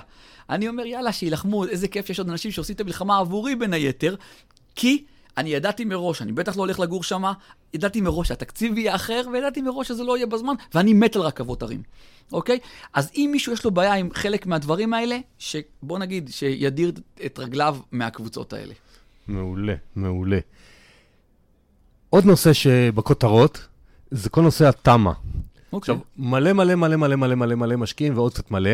[0.49, 4.15] אני אומר, יאללה, שיילחמו, איזה כיף שיש עוד אנשים שעושים את המלחמה עבורי בין היתר,
[4.75, 5.03] כי
[5.37, 7.23] אני ידעתי מראש, אני בטח לא הולך לגור שם,
[7.73, 11.63] ידעתי מראש שהתקציב יהיה אחר, וידעתי מראש שזה לא יהיה בזמן, ואני מת על רכבות
[11.63, 11.83] הרים,
[12.31, 12.59] אוקיי?
[12.93, 16.91] אז אם מישהו יש לו בעיה עם חלק מהדברים האלה, שבוא נגיד, שידיר
[17.25, 18.73] את רגליו מהקבוצות האלה.
[19.27, 20.39] מעולה, מעולה.
[22.11, 23.67] עוד נושא שבכותרות,
[24.11, 25.11] זה כל נושא התמ"א.
[25.73, 25.93] אוקיי.
[25.93, 28.71] עכשיו, מלא מלא מלא מלא מלא מלא מלא משקיעים ועוד קצת מלא.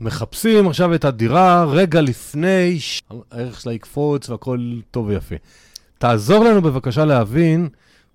[0.00, 5.34] מחפשים עכשיו את הדירה רגע לפני שהערך שלה יקפוץ והכל טוב ויפה.
[5.98, 7.68] תעזור לנו בבקשה להבין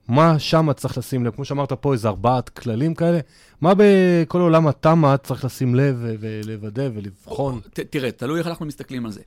[0.08, 1.36] מה שם צריך לשים לב.
[1.36, 3.20] כמו שאמרת פה, איזה ארבעת כללים כאלה.
[3.62, 7.60] מה בכל עולם התמ"א צריך לשים לב ולוודא ולבחון?
[7.90, 9.22] תראה, תלוי איך אנחנו מסתכלים על זה.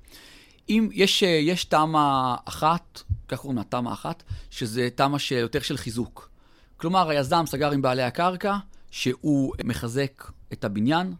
[0.68, 6.30] אם יש, יש תמ"א אחת, כך קוראים לה תמ"א אחת, שזה תמ"א יותר של חיזוק.
[6.76, 8.56] כלומר, היזם סגר עם בעלי הקרקע,
[8.90, 11.14] שהוא מחזק את הבניין.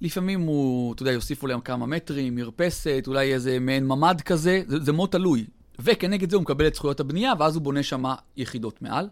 [0.00, 4.80] לפעמים הוא, אתה יודע, יוסיפו להם כמה מטרים, מרפסת, אולי איזה מעין ממ"ד כזה, זה,
[4.80, 5.46] זה מאוד תלוי.
[5.78, 8.04] וכנגד זה הוא מקבל את זכויות הבנייה, ואז הוא בונה שם
[8.36, 9.08] יחידות מעל.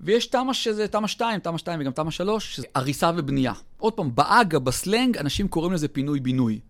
[0.00, 3.52] ויש תמ"א שזה תמ"א 2, תמ"א 2 וגם תמ"א 3, שזה הריסה ובנייה.
[3.78, 6.60] עוד פעם, באגה, בסלנג, אנשים קוראים לזה פינוי-בינוי.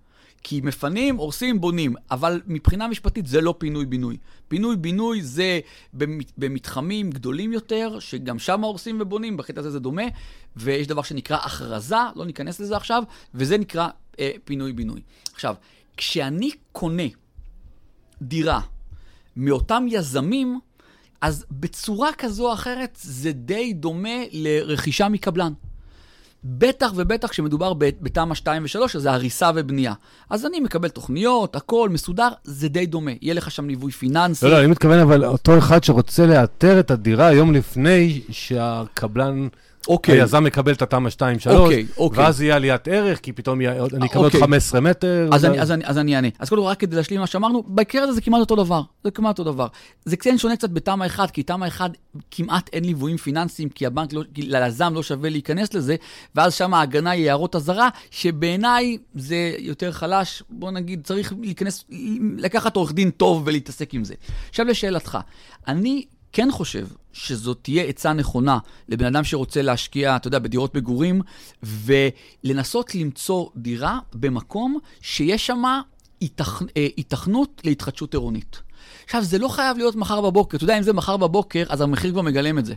[0.48, 1.94] כי מפנים, הורסים, בונים.
[2.10, 4.16] אבל מבחינה משפטית זה לא פינוי-בינוי.
[4.48, 5.60] פינוי-בינוי זה
[6.38, 10.02] במתחמים גדולים יותר, שגם שם הורסים ובונים, בקטע הזה זה דומה,
[10.56, 13.02] ויש דבר שנקרא הכרזה, לא ניכנס לזה עכשיו,
[13.34, 13.88] וזה נקרא
[14.20, 15.00] אה, פינוי-בינוי.
[15.34, 15.54] עכשיו,
[15.96, 17.08] כשאני קונה
[18.22, 18.60] דירה
[19.36, 20.60] מאותם יזמים,
[21.20, 25.52] אז בצורה כזו או אחרת זה די דומה לרכישה מקבלן.
[26.48, 29.92] בטח ובטח כשמדובר בתמ"א 2 ו-3, שזה הריסה ובנייה.
[30.30, 33.10] אז אני מקבל תוכניות, הכל מסודר, זה די דומה.
[33.22, 34.46] יהיה לך שם ליווי פיננסי.
[34.46, 39.48] לא, לא, אני מתכוון, אבל אותו אחד שרוצה לאתר את הדירה יום לפני שהקבלן...
[39.88, 40.20] אוקיי.
[40.20, 42.24] היזם מקבל את התמ"א 2-3, אוקיי, אוקיי.
[42.24, 44.40] ואז יהיה עליית ערך, כי פתאום יהיה, אני אקבל עוד אוקיי.
[44.40, 45.28] 15 מטר.
[45.32, 46.28] אז, אני, אז, אני, אז אני אענה.
[46.38, 48.82] אז קודם כל, רק כדי להשלים מה שאמרנו, בהקשר הזה זה כמעט אותו דבר.
[49.04, 49.66] זה כמעט אותו דבר.
[50.04, 51.90] זה כן שונה קצת בתמ"א 1, כי תמ"א 1
[52.30, 55.96] כמעט אין ליוויים פיננסיים, כי הבנק, לא, כי ליזם לא שווה להיכנס לזה,
[56.34, 60.42] ואז שם ההגנה היא הערות אזהרה, שבעיניי זה יותר חלש.
[60.50, 61.84] בוא נגיד, צריך להיכנס,
[62.36, 64.14] לקחת עורך דין טוב ולהתעסק עם זה.
[64.50, 65.18] עכשיו לשאלתך,
[65.68, 66.04] אני
[66.36, 71.22] כן חושב שזאת תהיה עצה נכונה לבן אדם שרוצה להשקיע, אתה יודע, בדירות מגורים,
[71.62, 75.62] ולנסות למצוא דירה במקום שיש שם
[76.20, 76.62] היתכ...
[76.74, 78.62] היתכנות אה, להתחדשות עירונית.
[79.04, 80.56] עכשיו, זה לא חייב להיות מחר בבוקר.
[80.56, 82.74] אתה יודע, אם זה מחר בבוקר, אז המחיר כבר מגלם את זה.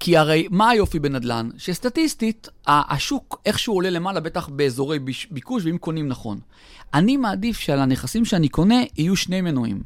[0.00, 1.48] כי הרי מה היופי בנדל"ן?
[1.58, 4.98] שסטטיסטית, השוק איכשהו עולה למעלה, בטח באזורי
[5.30, 6.38] ביקוש, ואם קונים נכון.
[6.94, 9.82] אני מעדיף שעל הנכסים שאני קונה יהיו שני מנועים.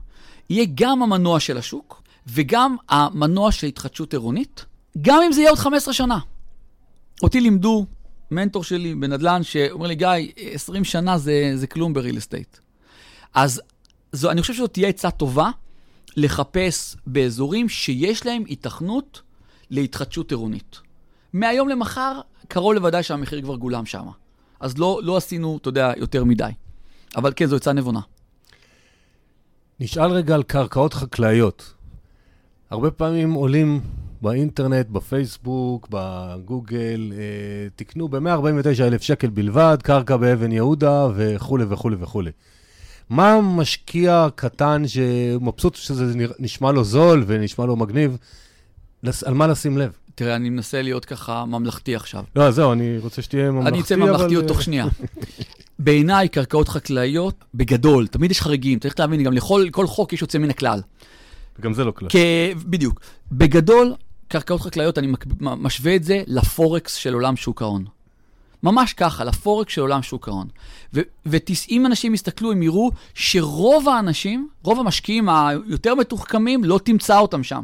[0.50, 4.64] יהיה גם המנוע של השוק, וגם המנוע של התחדשות עירונית,
[5.02, 6.18] גם אם זה יהיה עוד 15 שנה.
[7.22, 7.86] אותי לימדו,
[8.30, 12.58] מנטור שלי בנדל"ן, שאומר לי, גיא, 20 שנה זה, זה כלום ב real estate.
[13.34, 13.60] אז
[14.12, 15.50] זו, אני חושב שזאת תהיה עצה טובה
[16.16, 19.22] לחפש באזורים שיש להם התכנות
[19.70, 20.80] להתחדשות עירונית.
[21.32, 24.06] מהיום למחר, קרוב לוודאי שהמחיר כבר גולם שם.
[24.60, 26.50] אז לא, לא עשינו, אתה יודע, יותר מדי.
[27.16, 28.00] אבל כן, זו עצה נבונה.
[29.80, 31.74] נשאל רגע על קרקעות חקלאיות.
[32.70, 33.80] הרבה פעמים עולים
[34.22, 42.30] באינטרנט, בפייסבוק, בגוגל, אה, תקנו ב-149 אלף שקל בלבד, קרקע באבן יהודה וכולי וכולי וכולי.
[43.10, 48.16] מה משקיע קטן שמבסוט שזה נשמע לו זול ונשמע לו מגניב,
[49.24, 49.92] על מה לשים לב?
[50.14, 52.24] תראה, אני מנסה להיות ככה ממלכתי עכשיו.
[52.36, 54.48] לא, זהו, אני רוצה שתהיה ממלכתי, אני אצא ממלכתיות אבל...
[54.48, 54.86] תוך שנייה.
[55.78, 60.50] בעיניי, קרקעות חקלאיות, בגדול, תמיד יש חריגים, צריך להבין, גם לכל חוק יש יוצא מן
[60.50, 60.80] הכלל.
[61.60, 62.08] גם זה לא כלל.
[62.66, 63.00] בדיוק.
[63.32, 63.94] בגדול,
[64.28, 67.84] קרקעות חקלאיות, אני משווה את זה לפורקס של עולם שוק ההון.
[68.62, 70.48] ממש ככה, לפורק של עולם שוק ההון.
[71.26, 77.62] ואם אנשים יסתכלו, הם יראו שרוב האנשים, רוב המשקיעים היותר מתוחכמים, לא תמצא אותם שם.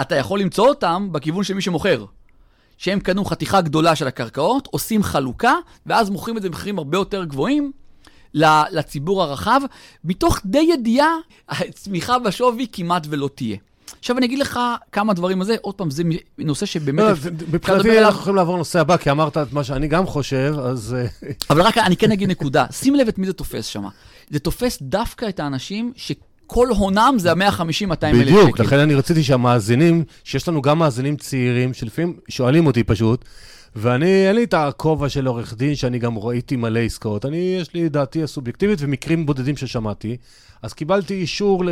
[0.00, 2.04] אתה יכול למצוא אותם בכיוון של מי שמוכר.
[2.78, 5.54] שהם קנו חתיכה גדולה של הקרקעות, עושים חלוקה,
[5.86, 7.72] ואז מוכרים את זה במחירים הרבה יותר גבוהים
[8.34, 9.60] לציבור הרחב,
[10.04, 11.14] מתוך די ידיעה,
[11.48, 13.56] הצמיחה בשווי כמעט ולא תהיה.
[13.98, 14.60] עכשיו אני אגיד לך
[14.92, 16.02] כמה דברים על זה, עוד פעם, זה
[16.38, 17.04] נושא שבאמת...
[17.04, 20.96] לא, מבחינתי אנחנו יכולים לעבור לנושא הבא, כי אמרת את מה שאני גם חושב, אז...
[20.98, 21.06] אה,
[21.50, 23.84] אבל רק אני כן אגיד נקודה, שים לב את מי זה תופס שם.
[24.30, 26.12] זה תופס דווקא את האנשים ש...
[26.46, 28.22] כל הונם זה ה-150-200 אלף שקל.
[28.22, 33.24] בדיוק, לכן אני רציתי שהמאזינים, שיש לנו גם מאזינים צעירים, שלפעמים שואלים אותי פשוט,
[33.76, 37.26] ואני, אין לי את הכובע של עורך דין, שאני גם ראיתי מלא עסקאות.
[37.26, 40.16] אני, יש לי דעתי הסובייקטיבית ומקרים בודדים ששמעתי.
[40.62, 41.68] אז קיבלתי אישור ל...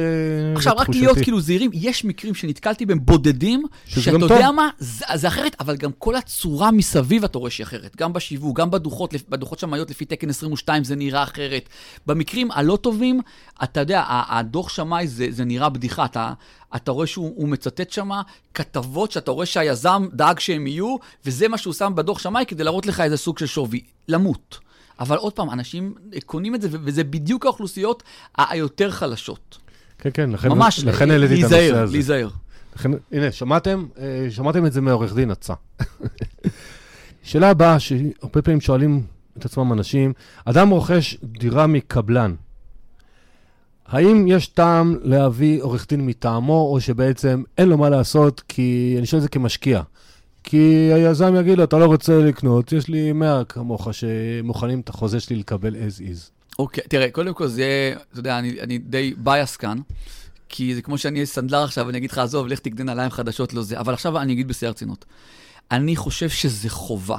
[0.56, 5.28] עכשיו, רק להיות כאילו זהירים, יש מקרים שנתקלתי בהם בודדים, שאתה יודע מה, זה, זה
[5.28, 7.96] אחרת, אבל גם כל הצורה מסביב אתה רואה שהיא אחרת.
[7.96, 11.68] גם בשיווק, גם בדוחות, בדוחות שמאיות לפי תקן 22 זה נראה אחרת.
[12.06, 13.20] במקרים הלא טובים,
[13.62, 16.04] אתה יודע, הדוח שמאי זה, זה נראה בדיחה.
[16.04, 16.32] אתה,
[16.76, 18.10] אתה רואה שהוא מצטט שם
[18.54, 22.86] כתבות שאתה רואה שהיזם דאג שהם יהיו, וזה מה שהוא שם בדוח שמאי כדי להראות
[22.86, 23.80] לך איזה סוג של שווי.
[24.08, 24.69] למות.
[25.00, 25.94] אבל עוד פעם, אנשים
[26.26, 28.02] קונים את זה, וזה בדיוק האוכלוסיות
[28.38, 29.58] היותר חלשות.
[29.98, 31.92] כן, כן, לכן, ממש, לכן העליתי את הנושא הזה.
[31.92, 32.28] להיזהר,
[32.76, 33.86] לכן, הנה, שמעתם?
[33.98, 35.54] אה, שמעתם את זה מעורך דין הצע.
[37.22, 39.02] שאלה הבאה, שהרבה פעמים שואלים
[39.38, 40.12] את עצמם אנשים,
[40.44, 42.34] אדם רוכש דירה מקבלן.
[43.86, 49.06] האם יש טעם להביא עורך דין מטעמו, או שבעצם אין לו מה לעשות, כי אני
[49.06, 49.82] שואל את זה כמשקיע.
[50.44, 55.20] כי היזם יגיד לו, אתה לא רוצה לקנות, יש לי 100 כמוך שמוכנים את החוזה
[55.20, 56.30] שלי לקבל as is.
[56.58, 59.78] אוקיי, okay, תראה, קודם כל זה, אתה יודע, אני, אני די biased כאן,
[60.48, 63.54] כי זה כמו שאני אהיה סנדלר עכשיו, ואני אגיד לך, עזוב, לך תקנה נעליים חדשות,
[63.54, 65.04] לא זה, אבל עכשיו אני אגיד בשיא הרצינות.
[65.70, 67.16] אני חושב שזה חובה.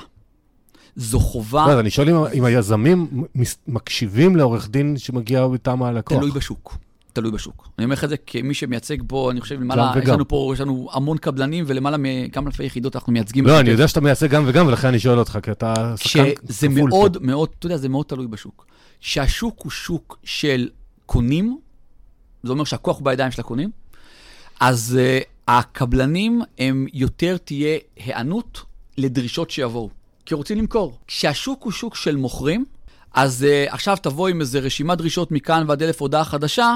[0.95, 1.65] זו חובה...
[1.67, 3.26] לא, אני שואל אם, אם היזמים
[3.67, 6.17] מקשיבים לעורך דין שמגיע מטעם הלקוח.
[6.17, 6.78] תלוי בשוק.
[7.14, 7.70] תלוי בשוק.
[7.78, 10.59] אני אומר לך את זה כמי שמייצג פה, אני חושב, למעלה, יש לנו פה, יש
[10.62, 13.47] לנו המון קבלנים ולמעלה מכמה אלפי יחידות אנחנו מייצגים.
[13.47, 16.36] לא, אני יודע שאתה מייצג גם וגם, ולכן אני שואל אותך, כי אתה שחקן כפול
[16.36, 16.53] פה.
[16.53, 18.66] זה מאוד מאוד, אתה יודע, זה מאוד תלוי בשוק.
[18.99, 20.70] שהשוק הוא שוק של
[21.05, 21.57] קונים,
[22.43, 23.70] זה אומר שהכוח הוא בידיים של הקונים,
[24.59, 28.62] אז uh, הקבלנים הם יותר תהיה היענות
[28.97, 29.89] לדרישות שיבואו,
[30.26, 30.97] כי רוצים למכור.
[31.07, 32.66] כשהשוק הוא שוק של מוכרים,
[33.14, 36.76] אז uh, עכשיו תבוא עם איזה רשימת דרישות מכאן ועד אלף הודעה חדשה,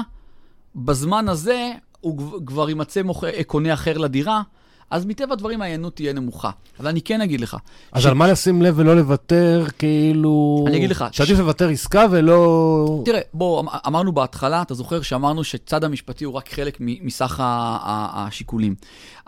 [0.76, 1.70] בזמן הזה
[2.00, 4.42] הוא כבר יימצא אה, קונה אחר לדירה,
[4.90, 6.50] אז מטבע הדברים ההיענות תהיה נמוכה.
[6.80, 7.56] אבל אני כן אגיד לך...
[7.92, 8.06] אז ש...
[8.06, 10.64] על מה לשים לב ולא לוותר, כאילו...
[10.66, 11.04] אני אגיד לך...
[11.12, 11.40] שעדיף ש...
[11.40, 13.02] לוותר עסקה ולא...
[13.04, 18.74] תראה, בוא, אמ- אמרנו בהתחלה, אתה זוכר שאמרנו שצד המשפטי הוא רק חלק מסך השיקולים.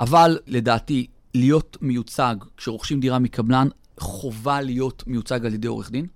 [0.01, 3.68] אבל לדעתי, להיות מיוצג, כשרוכשים דירה מקבלן,
[4.01, 6.07] חובה להיות מיוצג על ידי עורך דין.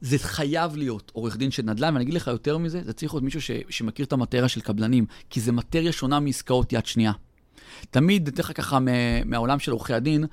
[0.00, 3.24] זה חייב להיות עורך דין של נדל"ן, ואני אגיד לך יותר מזה, זה צריך להיות
[3.24, 7.12] מישהו ש, שמכיר את המטריה של קבלנים, כי זה מטריה שונה מעסקאות יד שנייה.
[7.90, 8.78] תמיד, אתן לך ככה
[9.24, 10.24] מהעולם של עורכי הדין,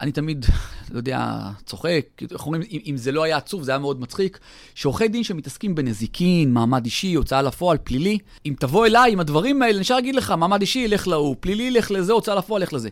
[0.00, 0.46] אני תמיד,
[0.92, 4.38] לא יודע, צוחק, איך אומרים, אם, אם זה לא היה עצוב, זה היה מאוד מצחיק,
[4.74, 9.80] שעורכי דין שמתעסקים בנזיקין, מעמד אישי, הוצאה לפועל, פלילי, אם תבוא אליי עם הדברים האלה,
[9.80, 12.88] נשאר להגיד לך, מעמד אישי, לך להוא, פלילי, לך לזה, הוצאה לפועל, לך לזה.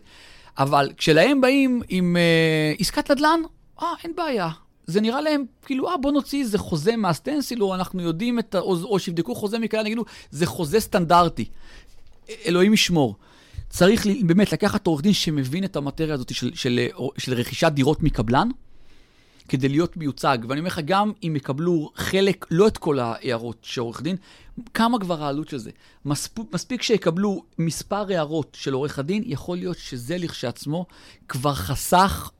[0.57, 3.39] אבל כשלהם באים עם אה, עסקת נדל"ן,
[3.81, 4.49] אה, אין בעיה,
[4.87, 8.59] זה נראה להם, כאילו, אה, בוא נוציא איזה חוזה מהסטנסיל, או אנחנו יודעים את ה...
[8.59, 11.45] או, או שיבדקו חוזה מכאלה, יגידו, זה חוזה סטנדרטי.
[12.45, 13.15] אלוהים ישמור.
[13.69, 16.79] צריך לי, באמת לקחת עורך דין שמבין את המטריה הזאת של, של, של,
[17.17, 18.49] של רכישת דירות מקבלן,
[19.47, 20.37] כדי להיות מיוצג.
[20.47, 24.15] ואני אומר לך, גם אם יקבלו חלק, לא את כל ההערות של עורך דין,
[24.73, 25.71] כמה כבר העלות של זה?
[26.05, 26.53] מספ...
[26.53, 30.85] מספיק שיקבלו מספר הערות של עורך הדין, יכול להיות שזה לכשעצמו
[31.27, 32.31] כבר חסך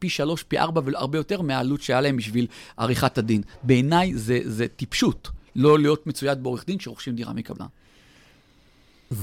[0.00, 2.46] פי שלוש, פי ארבע והרבה יותר מהעלות שהיה להם בשביל
[2.76, 3.42] עריכת הדין.
[3.62, 7.66] בעיניי זה, זה טיפשות לא להיות מצויד בעורך דין שרוכשים דירה מקבלן.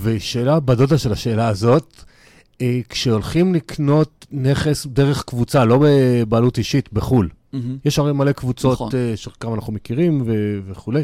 [0.02, 2.04] ושאלה בדודה של השאלה הזאת,
[2.62, 7.58] אה, כשהולכים לקנות נכס דרך קבוצה, לא בבעלות אישית, בחו"ל, mm-hmm.
[7.86, 8.90] יש הרי מלא קבוצות נכון.
[8.94, 11.04] אה, שכמה אנחנו מכירים ו- וכולי,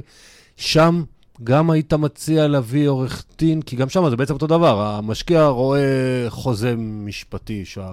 [0.57, 1.03] שם
[1.43, 6.25] גם היית מציע להביא עורך דין, כי גם שם זה בעצם אותו דבר, המשקיע רואה
[6.29, 7.91] חוזה משפטי שה...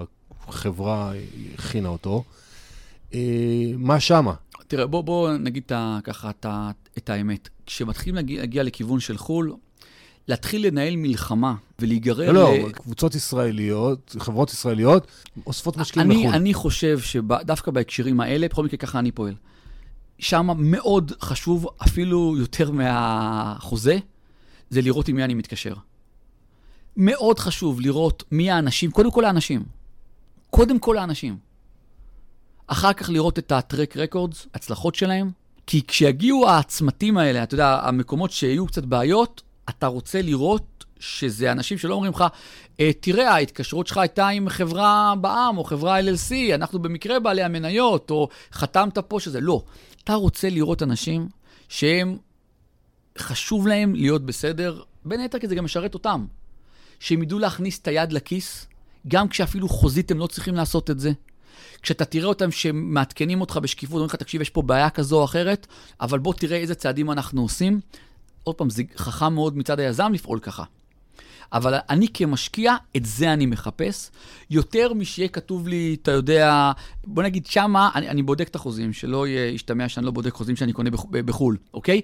[0.51, 1.13] החברה
[1.59, 2.25] הכינה אותו.
[3.15, 4.35] אה, מה שמה?
[4.69, 6.47] תראה, בוא, בוא נגיד את, ככה את,
[6.99, 7.49] את האמת.
[7.67, 9.55] כשמתחילים להגיע, להגיע לכיוון של חו"ל,
[10.29, 12.33] להתחיל לנהל מלחמה ולהיגרר...
[12.33, 12.73] לא, לא, ל...
[12.73, 15.07] קבוצות ישראליות, חברות ישראליות,
[15.47, 16.27] אוספות משקיעים לחו"ל.
[16.27, 19.35] אני חושב שדווקא בהקשרים האלה, בכל מקרה ככה אני פועל.
[20.19, 23.99] שם מאוד חשוב, אפילו יותר מהחוזה,
[24.71, 25.75] זה לראות עם מי אני מתקשר.
[26.97, 29.63] מאוד חשוב לראות מי האנשים, קודם כל האנשים.
[30.51, 31.39] קודם כל האנשים.
[32.67, 35.31] אחר כך לראות את הטרק רקורדס, הצלחות שלהם,
[35.67, 41.79] כי כשיגיעו הצמתים האלה, אתה יודע, המקומות שיהיו קצת בעיות, אתה רוצה לראות שזה אנשים
[41.79, 42.25] שלא אומרים לך,
[42.81, 48.11] אה, תראה, ההתקשרות שלך הייתה עם חברה בע"מ או חברה LLC, אנחנו במקרה בעלי המניות,
[48.11, 49.41] או חתמת פה שזה.
[49.41, 49.63] לא.
[50.05, 51.29] אתה רוצה לראות אנשים
[51.69, 52.19] שהם,
[53.19, 56.27] חשוב להם להיות בסדר, בין היתר כי זה גם משרת אותם.
[57.01, 58.67] שהם ידעו להכניס את היד לכיס,
[59.09, 61.13] גם כשאפילו חוזית הם לא צריכים לעשות את זה.
[61.83, 65.67] כשאתה תראה אותם שמעדכנים אותך בשקיפות, אומרים לך, תקשיב, יש פה בעיה כזו או אחרת,
[66.01, 67.81] אבל בוא תראה איזה צעדים אנחנו עושים.
[68.45, 70.65] עוד פעם, זה חכם מאוד מצד היזם לפעול ככה.
[71.53, 74.11] אבל אני כמשקיע, את זה אני מחפש.
[74.51, 76.73] יותר משיהיה כתוב לי, אתה יודע,
[77.05, 80.73] בוא נגיד שמה, אני, אני בודק את החוזים, שלא ישתמע שאני לא בודק חוזים שאני
[80.73, 82.01] קונה בחו"ל, אוקיי?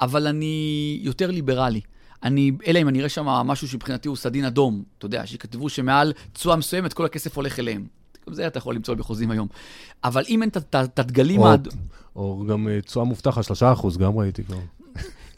[0.00, 1.80] אבל אני יותר ליברלי.
[2.22, 6.12] אני, אלא אם אני אראה שם משהו שמבחינתי הוא סדין אדום, אתה יודע, שכתבו שמעל
[6.32, 7.86] תשואה מסוימת כל הכסף הולך אליהם.
[8.28, 9.48] גם זה אתה יכול למצוא בחוזים היום.
[10.04, 11.40] אבל אם אין את הדגלים...
[11.40, 11.54] או,
[12.16, 14.58] או גם אה, תשואה מובטחת, 3%, גם ראיתי כבר.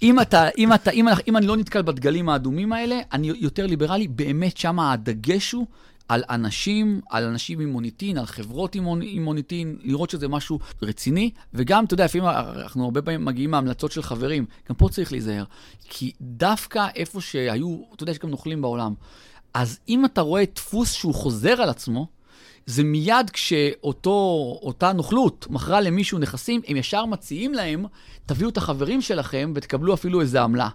[0.02, 4.08] אם, אתה, אם, אתה, אם, אם אני לא נתקל בדגלים האדומים האלה, אני יותר ליברלי,
[4.08, 5.66] באמת שם הדגש הוא
[6.12, 8.84] על אנשים, על אנשים עם מוניטין, על חברות עם,
[9.20, 14.02] מוניטין, לראות שזה משהו רציני, וגם, אתה יודע, לפעמים אנחנו הרבה פעמים מגיעים מהמלצות של
[14.02, 15.44] חברים, גם פה צריך להיזהר,
[15.88, 18.94] כי דווקא איפה שהיו, אתה יודע, יש גם נוכלים בעולם,
[19.54, 22.06] אז אם אתה רואה דפוס שהוא חוזר על עצמו,
[22.66, 27.84] זה מיד כשאותה נוכלות מכרה למישהו נכסים, הם ישר מציעים להם,
[28.26, 30.68] תביאו את החברים שלכם ותקבלו אפילו איזה עמלה.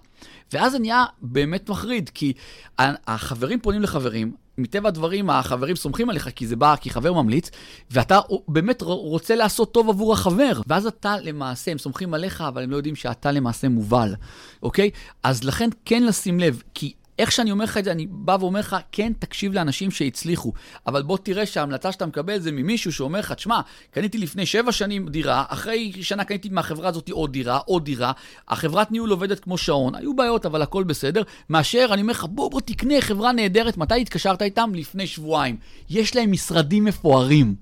[0.52, 2.32] ואז זה נהיה באמת מחריד, כי
[2.78, 7.50] החברים פונים לחברים, מטבע הדברים, החברים סומכים עליך כי זה בא כחבר ממליץ,
[7.90, 10.60] ואתה באמת רוצה לעשות טוב עבור החבר.
[10.66, 14.14] ואז אתה למעשה, הם סומכים עליך, אבל הם לא יודעים שאתה למעשה מובל,
[14.62, 14.90] אוקיי?
[15.22, 18.60] אז לכן כן לשים לב, כי איך שאני אומר לך את זה, אני בא ואומר
[18.60, 20.52] לך, כן, תקשיב לאנשים שהצליחו,
[20.86, 23.60] אבל בוא תראה שההמלצה שאתה מקבל זה ממישהו שאומר לך, תשמע,
[23.90, 28.12] קניתי לפני שבע שנים דירה, אחרי שנה קניתי מהחברה הזאת עוד דירה, עוד דירה,
[28.48, 32.50] החברת ניהול עובדת כמו שעון, היו בעיות, אבל הכל בסדר, מאשר אני אומר לך, בוא,
[32.50, 34.70] בוא תקנה חברה נהדרת, מתי התקשרת איתם?
[34.74, 35.56] לפני שבועיים.
[35.90, 37.54] יש להם משרדים מפוארים,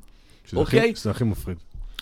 [0.57, 0.93] אוקיי?
[0.97, 1.57] זה הכי מפחיד.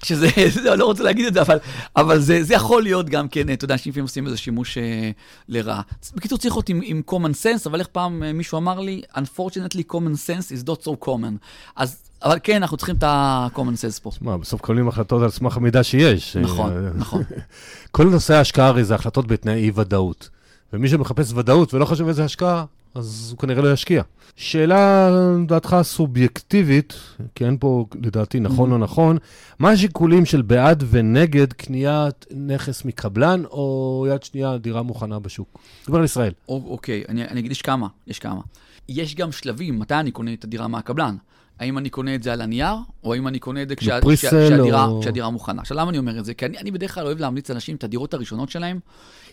[0.04, 0.28] שזה,
[0.62, 1.58] זה, אני לא רוצה להגיד את זה, אבל,
[1.96, 5.10] אבל זה, זה יכול להיות גם כן, אתה יודע, אנשים לפעמים עושים איזה שימוש אה,
[5.48, 5.80] לרעה.
[6.14, 9.92] בקיצור, צריך להיות עם, עם common sense, אבל איך פעם אה, מישהו אמר לי, unfortunately
[9.92, 11.38] common sense is not so common.
[11.76, 14.10] אז, אבל כן, אנחנו צריכים את ה-common sense פה.
[14.10, 16.36] תשמע, בסוף מקבלים החלטות על סמך המידע שיש.
[16.36, 17.22] נכון, אה, נכון.
[17.92, 20.30] כל נושא ההשקעה הרי זה החלטות בתנאי אי-ודאות.
[20.72, 22.64] ומי שמחפש ודאות ולא חושב איזה השקעה,
[22.94, 24.02] אז הוא כנראה לא ישקיע.
[24.36, 25.10] שאלה,
[25.46, 26.94] דעתך סובייקטיבית,
[27.34, 29.18] כי אין פה לדעתי נכון או נכון,
[29.58, 35.58] מה השיקולים של בעד ונגד קניית נכס מקבלן או יד שנייה דירה מוכנה בשוק?
[35.88, 36.32] דבר על ישראל.
[36.48, 38.40] אוקיי, אני, אני אגיד, יש כמה, יש כמה.
[38.88, 41.16] יש גם שלבים, מתי אני קונה את הדירה מהקבלן?
[41.58, 42.74] האם אני קונה את זה על הנייר,
[43.04, 45.00] או האם אני קונה את זה כשה, כשה, כשהדירה, או...
[45.00, 45.60] כשהדירה מוכנה.
[45.60, 46.34] עכשיו, למה אני אומר את זה?
[46.34, 48.80] כי אני, אני בדרך כלל אוהב להמליץ לאנשים את הדירות הראשונות שלהם,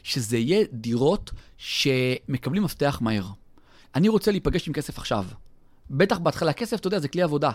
[0.04, 3.26] שזה יהיה דירות שמקבלים מפתח מהר.
[3.96, 5.26] אני רוצה להיפגש עם כסף עכשיו.
[5.90, 7.52] בטח בהתחלה, כסף, אתה יודע, זה כלי עבודה.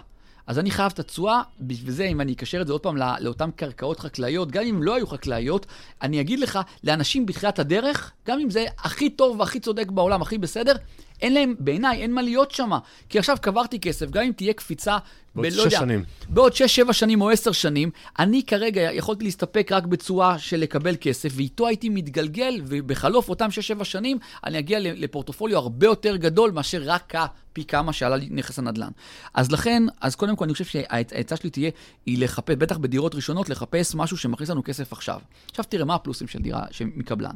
[0.46, 3.06] אז אני חייב את התשואה, בשביל זה, אם אני אקשר את זה עוד פעם לא,
[3.20, 5.66] לאותן קרקעות חקלאיות, גם אם לא היו חקלאיות,
[6.02, 10.38] אני אגיד לך, לאנשים בתחילת הדרך, גם אם זה הכי טוב והכי צודק בעולם, הכי
[10.38, 10.76] בסדר,
[11.22, 12.70] אין להם, בעיניי, אין מה להיות שם.
[13.08, 14.98] כי עכשיו קברתי כסף, גם אם תהיה קפיצה,
[15.34, 16.04] בעוד שש יודע, שנים.
[16.28, 20.96] בעוד שש, שבע שנים או עשר שנים, אני כרגע יכולתי להסתפק רק בתשואה של לקבל
[21.00, 26.50] כסף, ואיתו הייתי מתגלגל, ובחלוף אותם שש, שבע שנים, אני אגיע לפורטופוליו הרבה יותר גדול
[26.50, 27.14] מאשר רק
[27.56, 28.88] פי כמה שעלה לי נכס הנדל"ן.
[29.34, 31.70] אז לכן, אז קודם כל, אני חושב שהעצה שלי תהיה,
[32.06, 35.20] היא לחפש, בטח בדירות ראשונות, לחפש משהו שמכניס לנו כסף עכשיו.
[35.50, 36.62] עכשיו תראה, מה הפלוסים של דירה
[36.96, 37.34] מקבלן?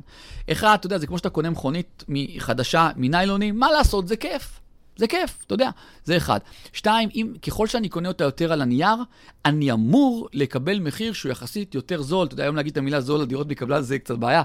[0.53, 2.05] אחד, אתה יודע, זה כמו שאתה קונה מכונית
[2.39, 4.61] חדשה מניילונים, מה לעשות, זה כיף.
[4.97, 5.71] זה כיף, אתה יודע,
[6.05, 6.41] זה אחד.
[6.73, 8.97] שתיים, אם, ככל שאני קונה אותה יותר על הנייר,
[9.45, 12.27] אני אמור לקבל מחיר שהוא יחסית יותר זול.
[12.27, 14.43] אתה יודע, היום להגיד את המילה זול על דירות מקבלן זה קצת בעיה,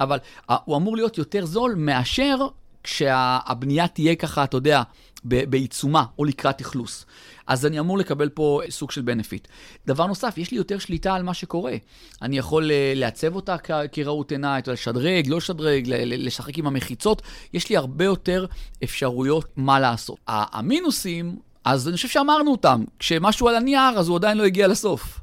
[0.00, 2.36] אבל uh, הוא אמור להיות יותר זול מאשר
[2.84, 4.82] כשהבנייה תהיה ככה, אתה יודע,
[5.24, 7.06] בעיצומה או לקראת אכלוס.
[7.46, 9.48] אז אני אמור לקבל פה סוג של בנפיט.
[9.86, 11.76] דבר נוסף, יש לי יותר שליטה על מה שקורה.
[12.22, 13.56] אני יכול אה, לעצב אותה
[13.92, 17.22] כראות עיניי, לשדרג, לא לשדרג, לשחק עם המחיצות.
[17.52, 18.46] יש לי הרבה יותר
[18.84, 20.18] אפשרויות מה לעשות.
[20.26, 22.84] המינוסים, אז אני חושב שאמרנו אותם.
[22.98, 25.20] כשמשהו על הנייר, אז הוא עדיין לא הגיע לסוף.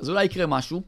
[0.00, 0.82] אז אולי יקרה משהו,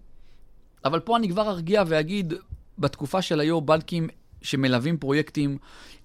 [0.85, 2.35] אבל פה אני כבר ארגיע ואגיד,
[2.79, 4.09] בתקופה של היום בנקים
[4.43, 5.59] שמלווים פרויקטים,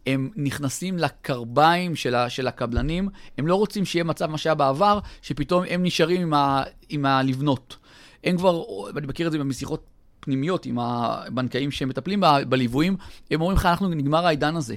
[0.07, 4.99] הם נכנסים לקרביים של, ה, של הקבלנים, הם לא רוצים שיהיה מצב מה שהיה בעבר,
[5.21, 7.77] שפתאום הם נשארים עם, ה, עם הלבנות.
[8.23, 8.63] הם כבר,
[8.97, 9.85] אני מכיר את זה משיחות
[10.19, 12.97] פנימיות עם הבנקאים שמטפלים ב, בליוויים,
[13.31, 14.75] הם אומרים לך, אנחנו נגמר העידן הזה.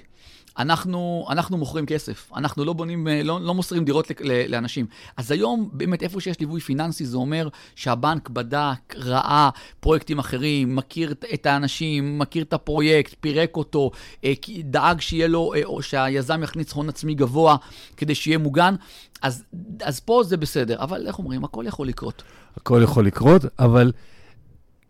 [0.58, 4.10] אנחנו, אנחנו מוכרים כסף, אנחנו לא בונים, אה, לא, לא מוסרים דירות
[4.48, 4.86] לאנשים.
[5.16, 9.50] אז היום, באמת, איפה שיש ליווי פיננסי, זה אומר שהבנק בדק, ראה
[9.80, 13.90] פרויקטים אחרים, מכיר את האנשים, מכיר את הפרויקט, פירק אותו,
[14.24, 17.56] אה, דאג שיהיה לו, אה, או שהיזם יכניס הון עצמי גבוה
[17.96, 18.74] כדי שיהיה מוגן.
[19.22, 19.44] אז,
[19.82, 22.22] אז פה זה בסדר, אבל איך אומרים, הכל יכול לקרות.
[22.56, 23.92] הכל יכול לקרות, אבל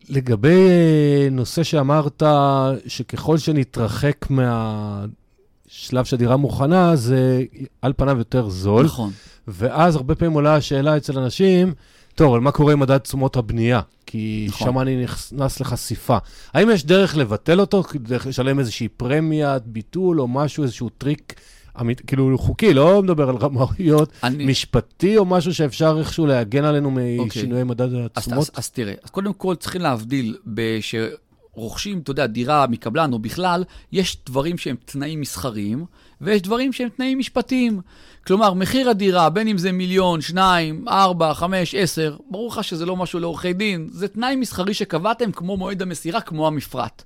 [0.09, 0.61] לגבי
[1.31, 2.23] נושא שאמרת,
[2.87, 5.05] שככל שנתרחק מה...
[5.79, 7.43] שלב שהדירה מוכנה, זה
[7.83, 8.85] על פניו יותר זול.
[8.85, 9.11] נכון.
[9.49, 11.75] ואז הרבה פעמים עולה השאלה אצל אנשים,
[12.15, 13.81] טוב, אבל מה קורה עם מדד תשומות הבנייה?
[14.07, 14.69] כי נכון.
[14.69, 16.19] שם אני נכנס לחשיפה.
[16.55, 21.35] האם יש דרך לבטל אותו, דרך לשלם איזושהי פרמיית ביטול או משהו, איזשהו טריק
[21.81, 24.47] אמיתי, כאילו חוקי, לא מדבר על רמאויות, אני...
[24.47, 27.65] משפטי או משהו שאפשר איכשהו להגן עלינו משינויי okay.
[27.65, 28.39] מדד התשומות?
[28.39, 30.95] אז, אז, אז תראה, אז קודם כל צריכים להבדיל, בש...
[31.57, 35.85] רוכשים, אתה יודע, דירה מקבלן או בכלל, יש דברים שהם תנאים מסחריים,
[36.21, 37.81] ויש דברים שהם תנאים משפטיים.
[38.27, 42.97] כלומר, מחיר הדירה, בין אם זה מיליון, שניים, ארבע, חמש, עשר, ברור לך שזה לא
[42.97, 47.03] משהו לעורכי דין, זה תנאי מסחרי שקבעתם כמו מועד המסירה, כמו המפרט.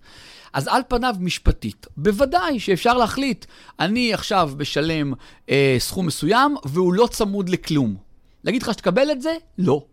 [0.53, 3.47] אז על פניו משפטית, בוודאי שאפשר להחליט,
[3.81, 5.13] אני עכשיו משלם
[5.51, 7.97] אה, סכום מסוים והוא לא צמוד לכלום.
[8.45, 9.35] להגיד לך שתקבל את זה?
[9.59, 9.85] לא.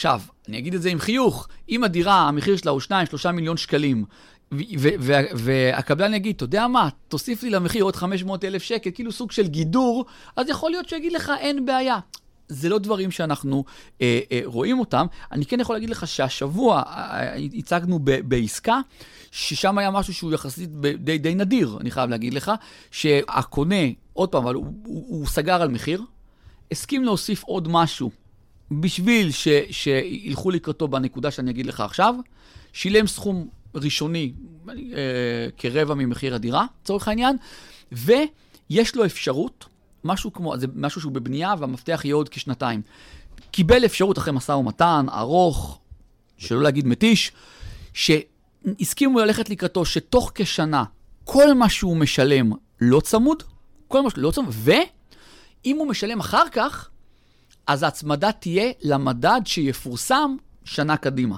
[0.00, 2.80] עכשיו, אני אגיד את זה עם חיוך, אם הדירה, המחיר שלה הוא
[3.26, 4.04] 2-3 מיליון שקלים,
[5.34, 9.46] והקבלן יגיד, אתה יודע מה, תוסיף לי למחיר עוד 500 אלף שקל, כאילו סוג של
[9.46, 10.04] גידור,
[10.36, 11.98] אז יכול להיות שיגיד לך, אין בעיה.
[12.48, 13.64] זה לא דברים שאנחנו
[14.00, 15.06] אה, אה, רואים אותם.
[15.32, 18.80] אני כן יכול להגיד לך שהשבוע אה, הצגנו ב, בעסקה,
[19.30, 22.52] ששם היה משהו שהוא יחסית די, די נדיר, אני חייב להגיד לך,
[22.90, 26.02] שהקונה, עוד פעם, אבל הוא, הוא, הוא סגר על מחיר,
[26.72, 28.10] הסכים להוסיף עוד משהו
[28.70, 32.14] בשביל ש, שילכו לקראתו בנקודה שאני אגיד לך עכשיו,
[32.72, 34.32] שילם סכום ראשוני
[34.68, 34.74] אה,
[35.56, 37.36] כרבע ממחיר הדירה, לצורך העניין,
[37.92, 39.66] ויש לו אפשרות,
[40.04, 42.82] משהו כמו, זה משהו שהוא בבנייה והמפתח יהיה עוד כשנתיים.
[43.50, 45.80] קיבל אפשרות אחרי משא ומתן ארוך,
[46.38, 47.32] שלא להגיד מתיש,
[47.92, 50.84] שהסכימו ללכת לקראתו שתוך כשנה
[51.24, 53.42] כל מה שהוא משלם לא צמוד,
[53.88, 56.90] כל מה שהוא לא צמוד, ואם הוא משלם אחר כך,
[57.70, 61.36] אז ההצמדה תהיה למדד שיפורסם שנה קדימה.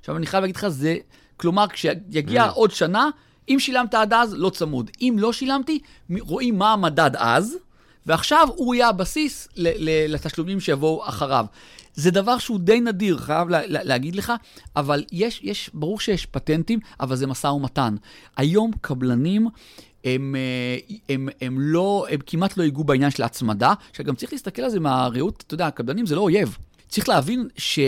[0.00, 0.96] עכשיו, אני חייב להגיד לך, זה,
[1.36, 2.50] כלומר, כשיגיע mm.
[2.50, 3.08] עוד שנה,
[3.48, 4.90] אם שילמת עד אז, לא צמוד.
[5.00, 5.78] אם לא שילמתי,
[6.20, 7.56] רואים מה המדד אז,
[8.06, 9.48] ועכשיו הוא יהיה הבסיס
[10.08, 11.46] לתשלומים שיבואו אחריו.
[11.94, 14.32] זה דבר שהוא די נדיר, חייב לה, לה, להגיד לך,
[14.76, 17.96] אבל יש, יש, ברור שיש פטנטים, אבל זה משא ומתן.
[18.36, 19.48] היום קבלנים
[20.04, 24.62] הם, אה, הם, הם לא, הם כמעט לא ייגעו בעניין של ההצמדה, שגם צריך להסתכל
[24.62, 26.58] על זה מהראות, אתה יודע, הקבלנים זה לא אויב.
[26.88, 27.78] צריך להבין ש...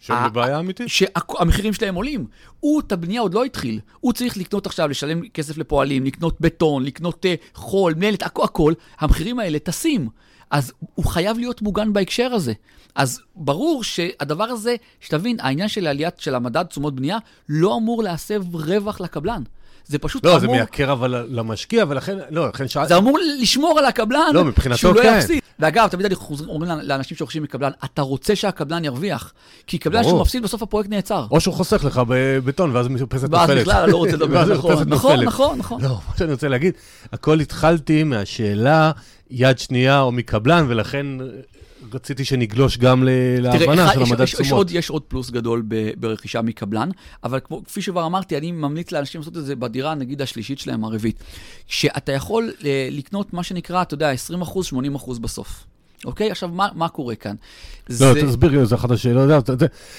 [0.00, 0.88] שהם בבעיה אמיתית.
[0.88, 2.26] שהמחירים שלהם עולים.
[2.60, 3.80] הוא, את הבנייה עוד לא התחיל.
[4.00, 8.72] הוא צריך לקנות עכשיו, לשלם כסף לפועלים, לקנות בטון, לקנות uh, חול, מלט, הכ- הכל.
[8.98, 10.08] המחירים האלה טסים.
[10.50, 12.52] אז הוא חייב להיות מוגן בהקשר הזה.
[12.94, 17.18] אז ברור שהדבר הזה, שתבין, העניין של עליית של המדד תשומות בנייה
[17.48, 19.42] לא אמור להסב רווח לקבלן.
[19.86, 20.40] זה פשוט לא, אמור...
[20.40, 22.88] לא, זה מייקר אבל למשקיע, ולכן, לא, לכן שאלתי...
[22.88, 25.16] זה אמור לשמור על הקבלן, לא, מבחינתו שהוא לא כן.
[25.18, 25.40] יפסיד.
[25.58, 26.14] ואגב, תמיד אני
[26.48, 29.32] אומרים לאנשים שרוכשים מקבלן, אתה רוצה שהקבלן ירוויח,
[29.66, 31.26] כי קבלן שהוא מפסיד, בסוף הפרויקט נעצר.
[31.30, 33.48] או שהוא חוסך לך בבטון, ואז מרפסת נופלת.
[33.48, 35.82] ואז בכלל, לא רוצה לדבר, נכון, נכון, נכון, נכון.
[35.82, 36.74] לא, מה שאני רוצה להגיד,
[37.12, 38.90] הכל התחלתי מהשאלה
[39.30, 41.06] יד שנייה או מקבלן, ולכן
[41.94, 43.04] רציתי שנגלוש גם
[43.40, 44.40] להבנה של המדד תשומות.
[44.46, 45.62] יש עוד, יש עוד פלוס גדול
[45.96, 46.90] ברכישה מקבלן,
[47.24, 50.84] אבל כמו, כפי שכבר אמרתי, אני ממליץ לאנשים לעשות את זה בדירה, נגיד השלישית שלהם,
[50.84, 51.24] הרביעית.
[51.66, 54.16] שאתה יכול אה, לקנות מה שנקרא, אתה יודע, 20%,
[54.96, 55.64] 80% בסוף.
[56.04, 56.30] אוקיי?
[56.30, 57.34] עכשיו, מה, מה קורה כאן?
[57.90, 58.22] לא, זה...
[58.26, 59.50] תסביר לי, זו אחת השאלות.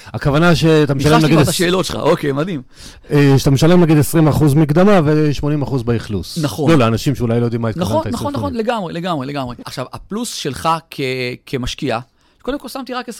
[0.06, 1.30] הכוונה שאתה משלם נגיד...
[1.30, 2.62] ניחשתי את השאלות שלך, אוקיי, מדהים.
[3.10, 3.96] אה, שאתה משלם נגיד
[4.32, 6.38] 20% מקדמה ו-80% באכלוס.
[6.38, 6.70] נכון.
[6.70, 7.88] לא, לאנשים שאולי לא יודעים מה התכוונת.
[7.90, 9.56] נכון, נכון, נכון, לגמרי, לגמרי, לגמרי.
[9.64, 11.00] עכשיו, הפלוס שלך כ-
[11.46, 11.98] כמשקיע,
[12.42, 13.12] קודם כל שמתי רק 20%.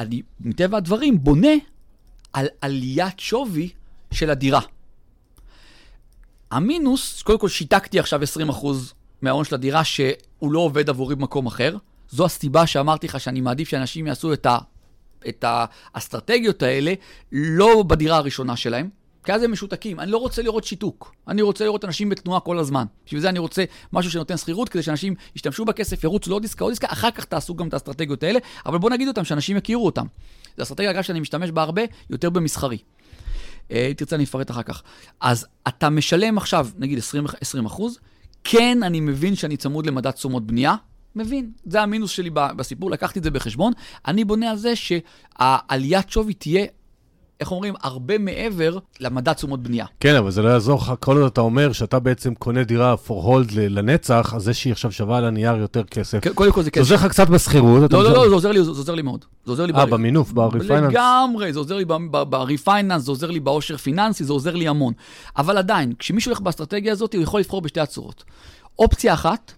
[0.00, 1.52] אני, מטבע הדברים, בונה
[2.32, 3.68] על עליית שווי
[4.12, 4.60] של הדירה.
[6.50, 8.66] המינוס, קודם כל שיתקתי עכשיו 20%
[9.22, 11.76] מההון של הדירה שהוא לא עובד עבורי במקום אחר.
[12.10, 14.58] זו הסיבה שאמרתי לך שאני מעדיף שאנשים יעשו את, ה,
[15.28, 16.94] את האסטרטגיות האלה
[17.32, 18.88] לא בדירה הראשונה שלהם,
[19.24, 20.00] כי אז הם משותקים.
[20.00, 22.84] אני לא רוצה לראות שיתוק, אני רוצה לראות אנשים בתנועה כל הזמן.
[23.06, 26.72] בשביל זה אני רוצה משהו שנותן שכירות, כדי שאנשים ישתמשו בכסף, ירוצו לעוד עסקה, עוד
[26.72, 30.06] עסקה, אחר כך תעשו גם את האסטרטגיות האלה, אבל בואו נגיד אותם, שאנשים יכירו אותם.
[30.56, 32.78] זו אסטרטגיה, אגב, שאני משתמש בה הרבה, יותר במסחרי.
[33.70, 34.82] אה, תרצה, אני אפרט אחר כך.
[35.20, 37.98] אז אתה משלם עכשיו, נגיד 20, 20 אחוז,
[38.44, 40.74] כן, אני מבין שאני צמוד למדד תשומות בנייה,
[41.16, 43.72] מבין, זה המינוס שלי בסיפור, לקחתי את זה בחשבון.
[44.06, 46.66] אני בונה על זה שהעליית שווי תהיה
[47.40, 49.86] איך אומרים, הרבה מעבר למדד תשומות בנייה.
[50.00, 53.10] כן, אבל זה לא יעזור לך, כל עוד אתה אומר שאתה בעצם קונה דירה for
[53.10, 56.18] hold לנצח, אז זה שהיא עכשיו שווה על הנייר יותר כסף.
[56.20, 56.84] כן, קודם כל זה כסף.
[56.84, 57.92] זה עוזר לך קצת בשכירות.
[57.92, 59.24] לא, לא, לא, זה עוזר לי, זה עוזר לי מאוד.
[59.44, 59.72] זה עוזר לי...
[59.72, 60.88] אה, במינוף, ב-refinance.
[60.90, 64.92] לגמרי, זה עוזר לי ב-refinance, זה עוזר לי בעושר פיננסי, זה עוזר לי המון.
[65.36, 68.24] אבל עדיין, כשמישהו הולך באסטרטגיה הזאת, הוא יכול לבחור בשתי הצורות.
[68.78, 69.52] אופציה אחת,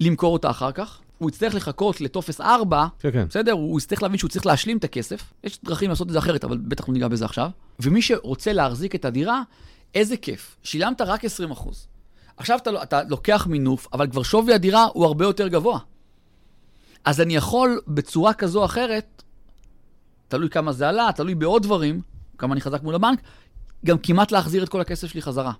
[0.00, 1.00] למכור אותה אחר כך.
[1.18, 3.26] הוא יצטרך לחכות לטופס 4, כן, כן.
[3.28, 3.52] בסדר?
[3.52, 5.32] הוא יצטרך להבין שהוא צריך להשלים את הכסף.
[5.44, 7.50] יש דרכים לעשות את זה אחרת, אבל בטח לא ניגע בזה עכשיו.
[7.80, 9.42] ומי שרוצה להחזיק את הדירה,
[9.94, 10.56] איזה כיף.
[10.62, 11.50] שילמת רק 20
[12.36, 15.78] עכשיו אתה, אתה לוקח מינוף, אבל כבר שווי הדירה הוא הרבה יותר גבוה.
[17.04, 19.22] אז אני יכול בצורה כזו או אחרת,
[20.28, 22.00] תלוי כמה זה עלה, תלוי בעוד דברים,
[22.38, 23.20] כמה אני חזק מול הבנק,
[23.86, 25.52] גם כמעט להחזיר את כל הכסף שלי חזרה.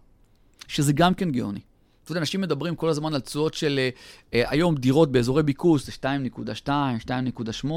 [0.69, 1.61] שזה גם כן גאוני.
[2.07, 3.89] אתה יודע, אנשים מדברים כל הזמן על תשואות של אה,
[4.35, 6.69] אה היום דירות באזורי ביקוש, זה 2.2,
[7.07, 7.69] 2.8,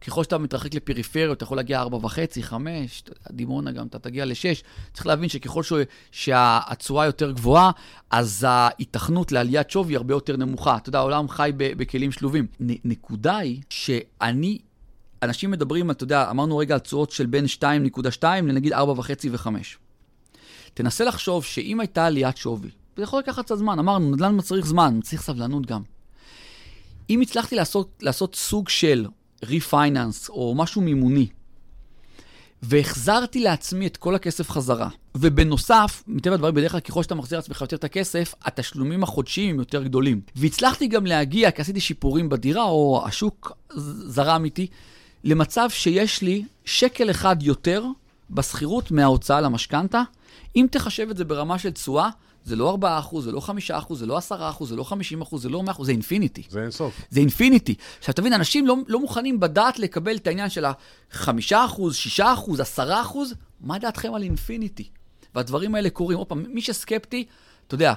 [0.00, 4.62] ככל שאתה מתרחק לפריפריות, אתה יכול להגיע 4.5, 5, דימונה גם, אתה תגיע ל-6.
[4.92, 5.72] צריך להבין שככל ש...
[6.10, 7.70] שהתשואה יותר גבוהה,
[8.10, 10.76] אז ההיתכנות לעליית שווי הרבה יותר נמוכה.
[10.76, 12.46] אתה יודע, העולם חי בכלים שלובים.
[12.60, 14.58] נ- נקודה היא שאני
[15.22, 18.78] אנשים מדברים, אתה יודע, אמרנו רגע על תשואות של בין 2.2 לנגיד 4.5
[19.30, 19.48] ו-5.
[20.74, 24.98] תנסה לחשוב שאם הייתה עליית שווי, זה יכול לקחת קצת זמן, אמרנו, נדל"ן מצריך זמן,
[24.98, 25.82] מצריך סבלנות גם.
[27.10, 29.06] אם הצלחתי לעשות, לעשות סוג של
[29.44, 31.28] ריפייננס או משהו מימוני,
[32.62, 37.60] והחזרתי לעצמי את כל הכסף חזרה, ובנוסף, מטבע הדברים, בדרך כלל ככל שאתה מחזיר לעצמך
[37.60, 40.20] יותר את הכסף, התשלומים החודשיים הם יותר גדולים.
[40.36, 43.52] והצלחתי גם להגיע, כי עשיתי שיפורים בדירה, או השוק
[44.06, 44.66] זרם איתי,
[45.24, 47.84] למצב שיש לי שקל אחד יותר
[48.30, 50.02] בשכירות מההוצאה למשכנתה.
[50.56, 52.08] אם תחשב את זה ברמה של תשואה,
[52.44, 52.78] זה לא
[53.12, 54.84] 4%, זה לא 5%, זה לא 10%, זה לא
[55.22, 56.42] 50%, זה לא 100%, זה infinity.
[56.48, 57.00] זה אינסוף.
[57.10, 57.74] זה infinity.
[57.98, 61.22] עכשיו, תבין, אנשים לא, לא מוכנים בדעת לקבל את העניין של ה-5%,
[62.18, 62.22] 6%,
[62.78, 62.80] 10%,
[63.60, 64.88] מה דעתכם על infinity?
[65.34, 66.18] והדברים האלה קורים.
[66.18, 67.24] עוד פעם, מי שסקפטי,
[67.66, 67.94] אתה יודע,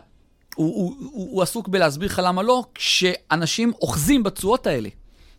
[0.55, 4.89] הוא, הוא, הוא, הוא עסוק בלהסביר לך למה לא, כשאנשים אוחזים בתשואות האלה.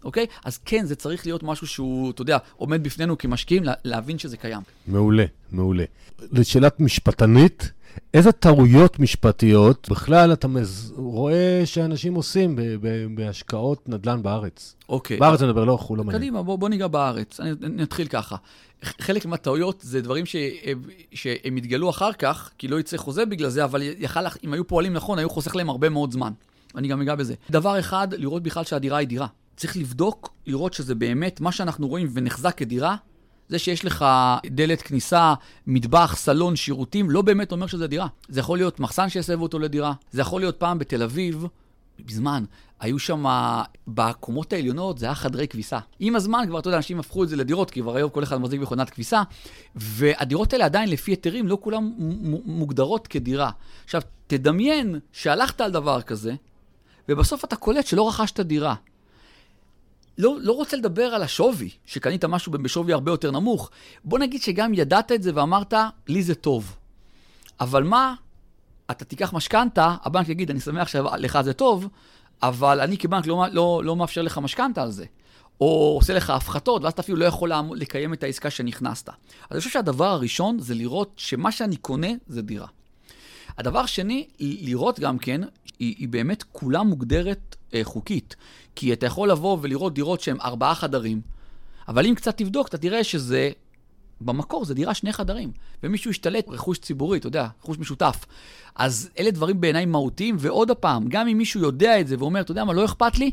[0.04, 0.26] אוקיי?
[0.44, 4.62] אז כן, זה צריך להיות משהו שהוא, אתה יודע, עומד בפנינו כמשקיעים, להבין שזה קיים.
[4.86, 5.84] מעולה, מעולה.
[6.32, 7.70] לשאלת משפטנית,
[8.14, 10.92] איזה טעויות משפטיות בכלל אתה מז...
[10.96, 14.74] רואה שאנשים עושים ב- ב- בהשקעות נדל"ן בארץ?
[14.88, 15.16] אוקיי.
[15.16, 16.22] בארץ אני מדבר, לא חו"ל, לא מעניין.
[16.22, 17.40] קדימה, בוא, בוא ניגע בארץ.
[17.40, 18.36] אני, אני אתחיל ככה.
[18.84, 20.36] חלק מהטעויות זה דברים ש,
[21.12, 24.92] שהם יתגלו אחר כך, כי לא יצא חוזה בגלל זה, אבל יכל, אם היו פועלים
[24.92, 26.32] נכון, היו חוסך להם הרבה מאוד זמן.
[26.76, 27.34] אני גם אגע בזה.
[27.50, 29.26] דבר אחד, לראות בכלל שהדירה היא דירה.
[29.56, 32.96] צריך לבדוק, לראות שזה באמת מה שאנחנו רואים ונחזק כדירה,
[33.48, 34.04] זה שיש לך
[34.46, 35.34] דלת כניסה,
[35.66, 38.06] מטבח, סלון, שירותים, לא באמת אומר שזה דירה.
[38.28, 41.46] זה יכול להיות מחסן שיסב אותו לדירה, זה יכול להיות פעם בתל אביב,
[42.00, 42.44] בזמן,
[42.80, 43.24] היו שם,
[43.88, 45.78] בקומות העליונות זה היה חדרי כביסה.
[46.00, 48.36] עם הזמן כבר, אתה יודע, אנשים הפכו את זה לדירות, כי כבר היום כל אחד
[48.36, 49.22] מחזיק מכונת כביסה,
[49.76, 51.90] והדירות האלה עדיין לפי היתרים לא כולן
[52.44, 53.50] מוגדרות כדירה.
[53.84, 56.34] עכשיו, תדמיין שהלכת על דבר כזה,
[57.08, 58.74] ובסוף אתה קולט שלא רכשת דירה.
[60.18, 63.70] לא, לא רוצה לדבר על השווי, שקנית משהו בשווי הרבה יותר נמוך.
[64.04, 65.74] בוא נגיד שגם ידעת את זה ואמרת,
[66.08, 66.76] לי זה טוב.
[67.60, 68.14] אבל מה,
[68.90, 71.88] אתה תיקח משכנתה, הבנק יגיד, אני שמח שלך זה טוב,
[72.42, 75.04] אבל אני כבנק לא, לא, לא מאפשר לך משכנתה על זה.
[75.60, 79.08] או עושה לך הפחתות, ואז אתה אפילו לא יכול לקיים את העסקה שנכנסת.
[79.08, 79.14] אז
[79.50, 82.66] אני חושב שהדבר הראשון זה לראות שמה שאני קונה זה דירה.
[83.58, 85.40] הדבר שני, לראות גם כן,
[85.78, 88.36] היא, היא באמת כולה מוגדרת אה, חוקית.
[88.76, 91.20] כי אתה יכול לבוא ולראות דירות שהן ארבעה חדרים,
[91.88, 93.50] אבל אם קצת תבדוק, אתה תראה שזה,
[94.20, 95.52] במקור זה דירה שני חדרים,
[95.82, 98.24] ומישהו השתלט רכוש ציבורי, אתה יודע, רכוש משותף.
[98.74, 102.50] אז אלה דברים בעיניי מהותיים, ועוד פעם, גם אם מישהו יודע את זה ואומר, אתה
[102.50, 103.30] יודע מה, לא אכפת לי,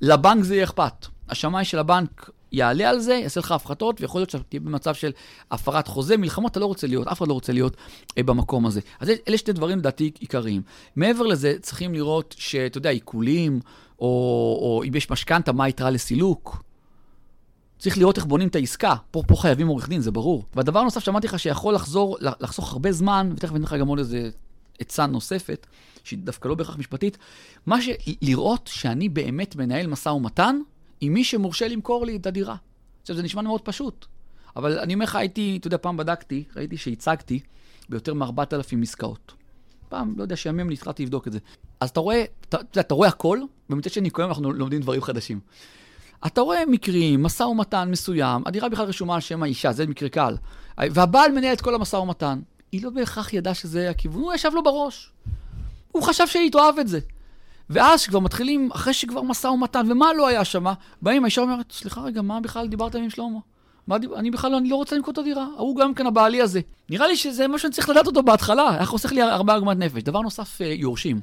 [0.00, 1.06] לבנק זה יהיה אכפת.
[1.28, 5.10] השמאי של הבנק יעלה על זה, יעשה לך הפחתות, ויכול להיות שאתה תהיה במצב של
[5.50, 7.76] הפרת חוזה, מלחמות אתה לא רוצה להיות, אף אחד לא רוצה להיות
[8.18, 8.80] אה, במקום הזה.
[9.00, 10.62] אז אלה שני דברים לדעתי עיקריים.
[10.96, 13.60] מעבר לזה, צריכים לראות שאתה יודע, עיקולים,
[13.98, 14.06] או,
[14.62, 16.62] או אם יש משכנתה, מה היתרה לסילוק.
[17.78, 18.94] צריך לראות איך בונים את העסקה.
[19.10, 20.44] פה, פה חייבים עורך דין, זה ברור.
[20.54, 24.30] והדבר הנוסף שאמרתי לך שיכול לחזור, לחסוך הרבה זמן, ותכף אני לך גם עוד איזה
[24.78, 25.66] עצה נוספת,
[26.04, 27.18] שהיא דווקא לא בהכרח משפטית,
[27.66, 27.88] מה ש...
[28.22, 30.58] לראות שאני באמת מנהל משא ומתן
[31.02, 32.56] עם מי שמורשה למכור לי את הדירה.
[33.02, 34.06] עכשיו, זה נשמע מאוד פשוט,
[34.56, 37.40] אבל אני אומר לך, הייתי, אתה יודע, פעם בדקתי, ראיתי שהצגתי
[37.88, 39.32] ביותר מ-4,000 עסקאות.
[39.88, 41.38] פעם, לא יודע, שימים לי, התחלתי לבדוק את זה.
[41.80, 43.40] אז אתה רואה, אתה, אתה, אתה רואה הכל,
[43.70, 45.40] ומצד שני, כל אנחנו לומדים דברים חדשים.
[46.26, 50.36] אתה רואה מקרים, משא ומתן מסוים, הדירה בכלל רשומה על שם האישה, זה מקרה קל.
[50.78, 52.40] והבעל מנהל את כל המשא ומתן.
[52.72, 55.12] היא לא בהכרח ידעה שזה הכיוון, הוא ישב לו בראש.
[55.92, 57.00] הוא חשב שהיא תאהב את זה.
[57.70, 60.64] ואז כשכבר מתחילים, אחרי שכבר משא ומתן, ומה לא היה שם,
[61.02, 63.38] באים, האישה אומרת, סליחה רגע, מה בכלל דיברת עם שלמה?
[63.86, 66.40] מה, דיב- אני בכלל לא, אני לא רוצה למכור את הדירה, ההוא גם כן הבעלי
[66.42, 66.60] הזה.
[66.90, 70.02] נראה לי שזה מה שאני צריך לדעת אותו בהתחלה, היה חוסך לי הרבה עגמת נפש.
[70.02, 71.20] דבר נוסף, אה, יורשים.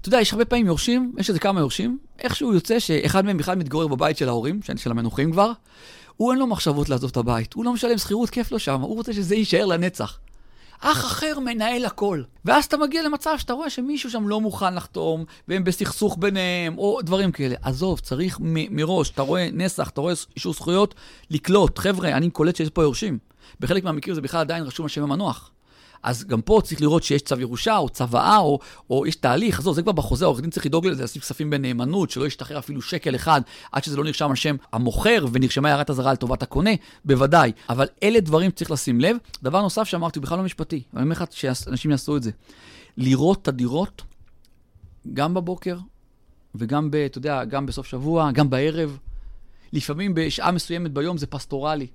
[0.00, 3.54] אתה יודע, יש הרבה פעמים יורשים, יש איזה כמה יורשים, איכשהו יוצא שאחד מהם בכלל
[3.54, 5.52] מתגורר בבית של ההורים, של המנוחים כבר,
[6.16, 8.96] הוא אין לו מחשבות לעזוב את הבית, הוא לא משלם שכירות, כיף לו שם, הוא
[8.96, 10.18] רוצה שזה יישאר לנצח.
[10.80, 12.22] אח אחר מנהל הכל.
[12.44, 16.98] ואז אתה מגיע למצב שאתה רואה שמישהו שם לא מוכן לחתום, והם בסכסוך ביניהם, או
[17.02, 17.54] דברים כאלה.
[17.62, 20.94] עזוב, צריך מ- מראש, אתה רואה נסח, אתה רואה אישור זכויות,
[21.30, 21.78] לקלוט.
[21.78, 23.18] חבר'ה, אני קולט שיש פה יורשים.
[23.60, 25.50] בחלק מהמקרים זה בכלל עדיין רשום על שם המנוח.
[26.02, 28.58] אז גם פה צריך לראות שיש צו ירושה, או צוואה, או,
[28.90, 32.10] או יש תהליך, עזוב, זה כבר בחוזה, העורך דין צריך לדאוג לזה, לשים כספים בנאמנות,
[32.10, 33.40] שלא ישתחרר אפילו שקל אחד,
[33.72, 36.70] עד שזה לא נרשם על שם המוכר, ונרשמה הערת אזהרה לטובת הקונה,
[37.04, 37.52] בוודאי.
[37.68, 39.16] אבל אלה דברים שצריך לשים לב.
[39.42, 42.30] דבר נוסף שאמרתי, בכלל לא משפטי, ואני אומר לך שאנשים יעשו את זה.
[42.96, 44.02] לראות את הדירות,
[45.14, 45.78] גם בבוקר,
[46.54, 48.98] וגם, ב, אתה יודע, גם בסוף שבוע, גם בערב.
[49.72, 51.86] לפעמים בשעה מסוימת ביום זה פסטורלי.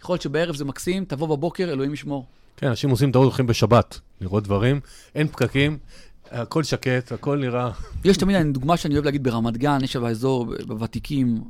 [0.00, 2.26] יכול להיות שבערב זה מקסים, תבוא בבוקר, אלוהים ישמור.
[2.58, 4.80] כן, אנשים עושים טעות, הולכים בשבת לראות דברים,
[5.14, 5.78] אין פקקים,
[6.30, 7.70] הכל שקט, הכל נראה...
[8.04, 11.40] יש תמיד, דוגמה שאני אוהב להגיד ברמת גן, יש באזור, בוותיקים,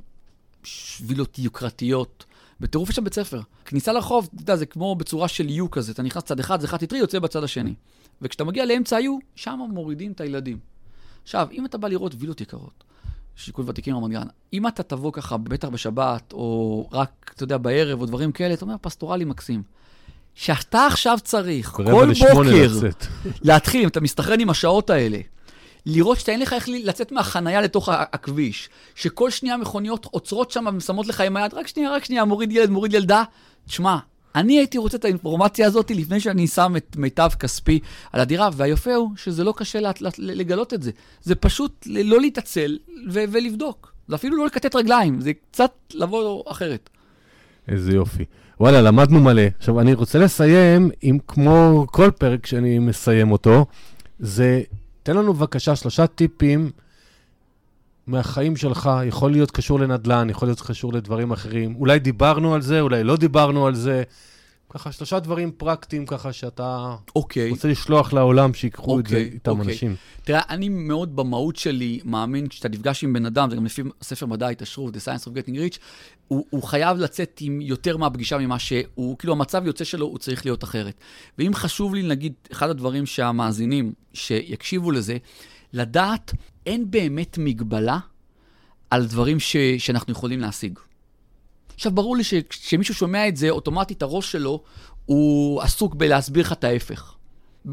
[0.65, 2.25] שבילות יוקרתיות.
[2.61, 3.41] בטירוף יש שם בית ספר.
[3.65, 6.69] כניסה לרחוב, אתה יודע, זה כמו בצורה של יו כזה, אתה נכנס צד אחד, זה
[6.69, 7.75] חד תטרי, יוצא בצד השני.
[8.23, 10.59] וכשאתה מגיע לאמצע היו, שם מורידים את הילדים.
[11.23, 12.85] עכשיו, אם אתה בא לראות וילות יקרות,
[13.37, 18.01] שיקול ותיקים רמת גן, אם אתה תבוא ככה, בטח בשבת, או רק, אתה יודע, בערב,
[18.01, 19.63] או דברים כאלה, אתה אומר, פסטורלי מקסים.
[20.39, 21.85] שאתה עכשיו צריך, כל
[22.35, 23.07] בוקר, לצאת.
[23.43, 25.19] להתחיל, אם אתה מסתכרן עם השעות האלה,
[25.87, 31.07] לראות שאתה אין לך איך לצאת מהחנייה לתוך הכביש, שכל שנייה מכוניות עוצרות שם ושמות
[31.07, 33.23] לך עם היד, רק שנייה, רק שנייה, מוריד ילד, מוריד ילדה.
[33.67, 33.97] תשמע,
[34.35, 37.81] אני הייתי רוצה את האינפורמציה הזאת לפני שאני שם את מיטב כספי
[38.13, 40.91] על הדירה, והיפה הוא שזה לא קשה לה, לה, לגלות את זה.
[41.23, 42.79] זה פשוט לא להתעצל
[43.11, 43.93] ו- ולבדוק.
[44.09, 46.91] זה אפילו לא לכתת רגליים, זה קצת לבוא אחרת.
[47.69, 48.25] איזה יופי.
[48.61, 49.43] וואלה, למדנו מלא.
[49.59, 53.67] עכשיו, אני רוצה לסיים עם, כמו כל פרק שאני מסיים אותו,
[54.19, 54.63] זה,
[55.03, 56.71] תן לנו בבקשה שלושה טיפים
[58.07, 61.75] מהחיים שלך, יכול להיות קשור לנדל"ן, יכול להיות קשור לדברים אחרים.
[61.79, 64.03] אולי דיברנו על זה, אולי לא דיברנו על זה.
[64.71, 67.51] ככה, שלושה דברים פרקטיים ככה שאתה אוקיי.
[67.51, 69.73] רוצה לשלוח לעולם, שיקחו את זה אוקיי, איתם אוקיי.
[69.73, 69.97] אנשים.
[70.25, 74.27] תראה, אני מאוד במהות שלי מאמין, כשאתה נפגש עם בן אדם, זה גם לפי ספר
[74.27, 75.79] מדע ההתעשרות, The Science of Getting Rich,
[76.29, 80.47] הוא, הוא חייב לצאת עם יותר מהפגישה ממה שהוא, כאילו המצב יוצא שלו, הוא צריך
[80.47, 80.95] להיות אחרת.
[81.39, 85.17] ואם חשוב לי, נגיד, אחד הדברים שהמאזינים שיקשיבו לזה,
[85.73, 86.33] לדעת,
[86.67, 87.99] אין באמת מגבלה
[88.91, 90.79] על דברים ש, שאנחנו יכולים להשיג.
[91.79, 94.63] עכשיו, ברור לי שכשמישהו שומע את זה, אוטומטית הראש שלו,
[95.07, 97.15] הוא עסוק בלהסביר לך את ההפך.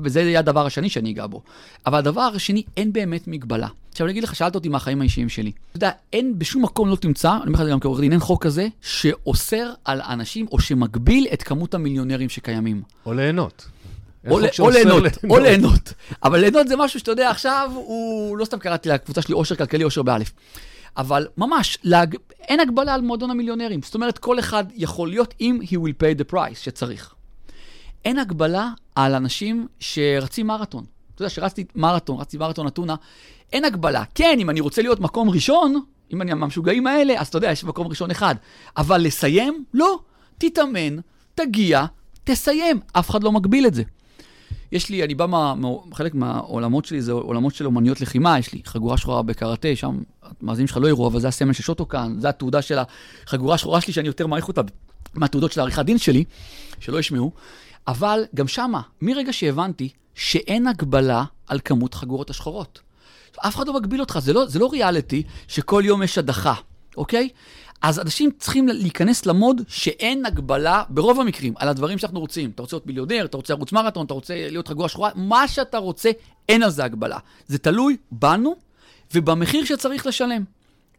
[0.03, 1.41] וזה יהיה הדבר השני שאני אגע בו.
[1.85, 3.67] אבל הדבר השני, אין באמת מגבלה.
[3.91, 5.51] עכשיו, אני אגיד לך, שאלת אותי מהחיים האישיים שלי.
[5.69, 8.43] אתה יודע, אין, בשום מקום לא תמצא, אני אומר לך גם כעורך דין, אין חוק
[8.43, 12.81] כזה, שאוסר על אנשים, או שמגביל את כמות המיליונרים שקיימים.
[13.05, 13.67] או ליהנות.
[14.29, 15.93] או, או ליהנות, או ליהנות.
[16.23, 19.83] אבל ליהנות זה משהו שאתה יודע, עכשיו הוא, לא סתם קראתי לקבוצה שלי אושר כלכלי,
[19.83, 20.31] אושר באלף.
[20.97, 22.15] אבל ממש, להג...
[22.39, 23.81] אין הגבלה על מועדון המיליונרים.
[23.81, 27.13] זאת אומרת, כל אחד יכול להיות אם he will pay the price שצריך.
[28.05, 30.85] אין הגבלה על אנשים שרצים מרתון.
[31.15, 32.95] אתה יודע, שרצתי מרתון, רצתי מרתון אתונה,
[33.53, 34.03] אין הגבלה.
[34.15, 35.81] כן, אם אני רוצה להיות מקום ראשון,
[36.13, 38.35] אם אני מהמשוגעים האלה, אז אתה יודע, יש מקום ראשון אחד.
[38.77, 39.65] אבל לסיים?
[39.73, 39.99] לא.
[40.37, 40.97] תתאמן,
[41.35, 41.85] תגיע,
[42.23, 42.79] תסיים.
[42.93, 43.83] אף אחד לא מגביל את זה.
[44.71, 45.53] יש לי, אני בא מה,
[45.93, 49.99] חלק מהעולמות שלי זה עולמות של אומניות לחימה, יש לי חגורה שחורה בקראטה, שם
[50.41, 52.77] המאזינים שלך לא יראו, אבל זה הסמל של שוטוקן, זה התעודה של
[53.25, 54.61] החגורה השחורה שלי, שאני יותר מעריך אותה
[55.13, 56.23] מהתעודות של העריכת דין שלי,
[56.79, 57.31] שלא ישמעו.
[57.87, 62.79] אבל גם שמה, מרגע שהבנתי שאין הגבלה על כמות חגורות השחורות.
[63.37, 66.53] אף אחד לא מגביל אותך, זה לא, זה לא ריאליטי שכל יום יש הדחה,
[66.97, 67.29] אוקיי?
[67.81, 72.49] אז אנשים צריכים להיכנס למוד שאין הגבלה, ברוב המקרים, על הדברים שאנחנו רוצים.
[72.49, 75.77] אתה רוצה להיות מיליונר, אתה רוצה לרוץ מרתון, אתה רוצה להיות חגורה שחורה, מה שאתה
[75.77, 76.11] רוצה,
[76.49, 77.17] אין על זה הגבלה.
[77.47, 78.55] זה תלוי בנו
[79.13, 80.43] ובמחיר שצריך לשלם.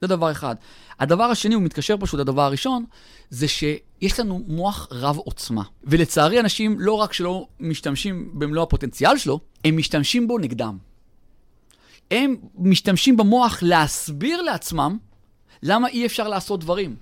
[0.01, 0.55] זה דבר אחד.
[1.01, 2.85] הדבר השני, הוא מתקשר פשוט לדבר הראשון,
[3.31, 5.63] זה שיש לנו מוח רב עוצמה.
[5.85, 10.79] ולצערי, אנשים לא רק שלא משתמשים במלוא הפוטנציאל שלו, הם משתמשים בו נגדם.
[12.11, 14.99] הם משתמשים במוח להסביר לעצמם
[15.63, 16.97] למה אי אפשר לעשות דברים.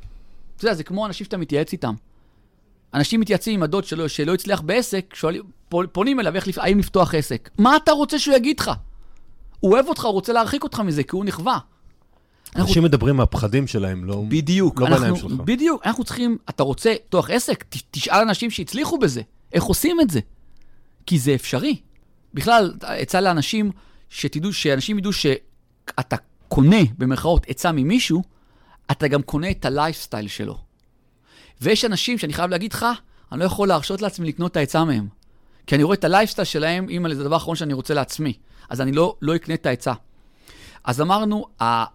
[0.56, 1.94] אתה יודע, זה כמו אנשים שאתה מתייעץ איתם.
[2.94, 5.42] אנשים מתייעצים עם הדוד שלו שלא הצליח בעסק, שואלים,
[5.92, 7.50] פונים אליו איך, האם לפתוח עסק.
[7.58, 8.70] מה אתה רוצה שהוא יגיד לך?
[9.60, 11.58] הוא אוהב אותך, הוא רוצה להרחיק אותך מזה, כי הוא נכווה.
[12.56, 15.32] אנשים מדברים מהפחדים שלהם, לא בדיוק, לא אנחנו, שלך.
[15.32, 20.10] בדיוק, אנחנו צריכים, אתה רוצה לפתוח עסק, ת, תשאל אנשים שהצליחו בזה, איך עושים את
[20.10, 20.20] זה?
[21.06, 21.76] כי זה אפשרי.
[22.34, 23.70] בכלל, עצה לאנשים,
[24.08, 26.16] שתדעו, שאנשים ידעו שאתה
[26.48, 28.22] קונה, במרכאות, עצה ממישהו,
[28.90, 30.58] אתה גם קונה את הלייפסטייל שלו.
[31.60, 32.86] ויש אנשים שאני חייב להגיד לך,
[33.32, 35.08] אני לא יכול להרשות לעצמי לקנות את העצה מהם.
[35.66, 38.32] כי אני רואה את הלייפסטייל שלהם, אימא, זה הדבר האחרון שאני רוצה לעצמי.
[38.68, 39.92] אז אני לא, לא אקנה את העצה.
[40.84, 41.44] אז אמרנו,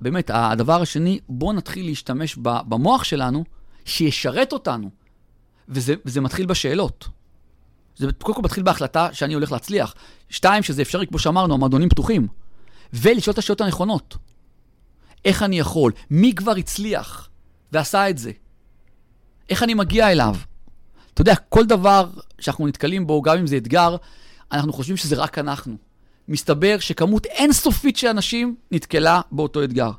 [0.02, 3.44] באמת, הדבר השני, בואו נתחיל להשתמש במוח שלנו,
[3.86, 4.90] שישרת אותנו.
[5.70, 7.08] וזה, וזה מתחיל בשאלות.
[7.96, 9.94] זה קודם כל מתחיל בהחלטה שאני הולך להצליח.
[10.30, 12.28] שתיים, שזה אפשרי, כמו שאמרנו, המועדונים פתוחים.
[12.94, 14.18] ולשאול את השאלות הנכונות.
[15.26, 15.92] איך אני יכול?
[16.10, 17.30] מי כבר הצליח
[17.72, 18.32] ועשה את זה?
[19.50, 20.36] איך אני מגיע אליו?
[21.14, 22.10] אתה יודע, כל דבר
[22.40, 23.96] שאנחנו נתקלים בו, גם אם זה אתגר,
[24.52, 25.76] אנחנו חושבים שזה רק אנחנו.
[26.28, 29.92] מסתבר שכמות אינסופית של אנשים נתקלה באותו אתגר.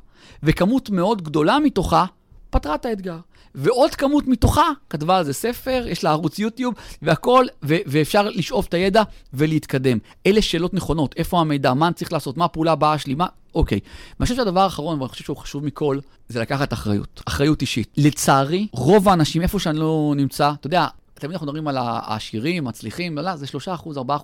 [0.43, 2.05] וכמות מאוד גדולה מתוכה
[2.49, 3.17] פתרה את האתגר.
[3.55, 8.65] ועוד כמות מתוכה כתבה על זה ספר, יש לה ערוץ יוטיוב והכל, ו- ואפשר לשאוב
[8.69, 9.97] את הידע ולהתקדם.
[10.25, 13.25] אלה שאלות נכונות, איפה המידע, מה אני צריך לעשות, מה הפעולה הבאה שלי, מה...
[13.55, 13.79] אוקיי.
[14.19, 15.99] ואני חושב שהדבר האחרון, ואני חושב שהוא חשוב מכל,
[16.29, 17.21] זה לקחת אחריות.
[17.27, 17.93] אחריות אישית.
[17.97, 23.17] לצערי, רוב האנשים, איפה שאני לא נמצא, אתה יודע, תמיד אנחנו מדברים על העשירים, מצליחים,
[23.17, 23.49] לא, לא, זה 3%,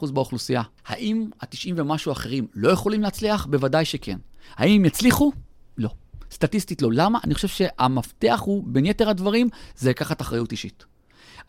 [0.06, 0.62] 4% באוכלוסייה.
[0.88, 3.46] האם ה-90 ומשהו אחרים לא יכולים להצליח?
[3.46, 4.18] בוודאי שכן.
[4.56, 5.32] האם יצליחו?
[5.78, 5.90] לא.
[6.32, 6.90] סטטיסטית לא.
[6.94, 7.20] למה?
[7.24, 10.86] אני חושב שהמפתח הוא, בין יתר הדברים, זה לקחת אחריות אישית.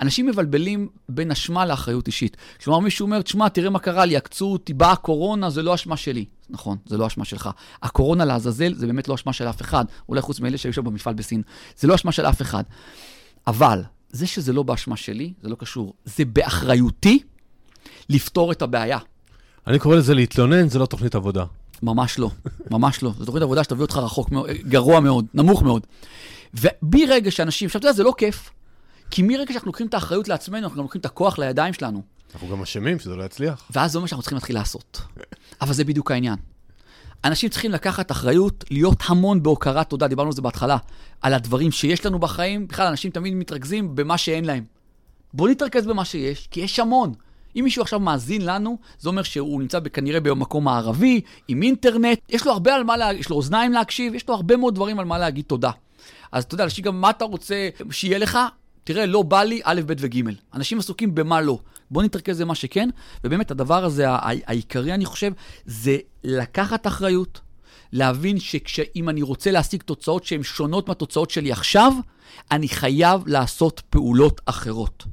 [0.00, 2.36] אנשים מבלבלים בין אשמה לאחריות אישית.
[2.64, 5.96] כלומר, מישהו אומר, תשמע, תראה מה קרה לי, עקצו אותי, באה הקורונה, זה לא אשמה
[5.96, 6.24] שלי.
[6.50, 7.50] נכון, זה לא אשמה שלך.
[7.82, 11.14] הקורונה לעזאזל, זה באמת לא אשמה של אף אחד, אולי חוץ מאלה שהיו שם במפעל
[11.14, 11.42] בסין.
[11.76, 12.62] זה לא אשמה של אף אחד.
[13.46, 15.94] אבל, זה שזה לא באשמה שלי, זה לא קשור.
[16.04, 17.18] זה באחריותי
[18.08, 18.98] לפתור את הבעיה.
[19.66, 21.44] אני קורא לזה להתלונן, זה לא תוכנית עבודה.
[21.82, 22.30] ממש לא,
[22.70, 23.12] ממש לא.
[23.18, 25.86] זו תוכנית עבודה שתביא אותך רחוק מאוד, גרוע מאוד, נמוך מאוד.
[26.54, 28.50] וברגע שאנשים, עכשיו אתה יודע, זה לא כיף,
[29.10, 32.02] כי מרגע שאנחנו לוקחים את האחריות לעצמנו, אנחנו גם לוקחים את הכוח לידיים שלנו.
[32.34, 33.70] אנחנו גם אשמים שזה לא יצליח.
[33.70, 35.00] ואז זה אומר שאנחנו צריכים להתחיל לעשות.
[35.60, 36.36] אבל זה בדיוק העניין.
[37.24, 40.76] אנשים צריכים לקחת אחריות, להיות המון בהוקרת תודה, דיברנו על זה בהתחלה,
[41.20, 42.68] על הדברים שיש לנו בחיים.
[42.68, 44.64] בכלל, אנשים תמיד מתרכזים במה שאין להם.
[45.34, 47.14] בואו נתרכז במה שיש, כי יש המון.
[47.58, 52.46] אם מישהו עכשיו מאזין לנו, זה אומר שהוא נמצא כנראה במקום הערבי, עם אינטרנט, יש
[52.46, 55.04] לו הרבה על מה להגיד, יש לו אוזניים להקשיב, יש לו הרבה מאוד דברים על
[55.04, 55.70] מה להגיד תודה.
[56.32, 58.38] אז אתה יודע, אנשים גם מה אתה רוצה שיהיה לך?
[58.84, 60.22] תראה, לא בא לי א', ב' וג'.
[60.54, 61.58] אנשים עסוקים במה לא.
[61.90, 62.88] בוא נתרכז במה שכן,
[63.24, 65.32] ובאמת הדבר הזה, העיקרי, אני חושב,
[65.66, 67.40] זה לקחת אחריות,
[67.92, 71.92] להבין שאם אני רוצה להשיג תוצאות שהן שונות מהתוצאות שלי עכשיו,
[72.50, 75.04] אני חייב לעשות פעולות אחרות.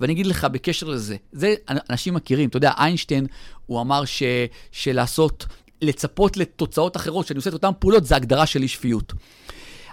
[0.00, 1.54] ואני אגיד לך בקשר לזה, זה
[1.90, 3.26] אנשים מכירים, אתה יודע, איינשטיין,
[3.66, 4.22] הוא אמר ש,
[4.72, 5.46] שלעשות,
[5.82, 9.12] לצפות לתוצאות אחרות, שאני עושה את אותן פעולות, זה הגדרה של אי שפיות.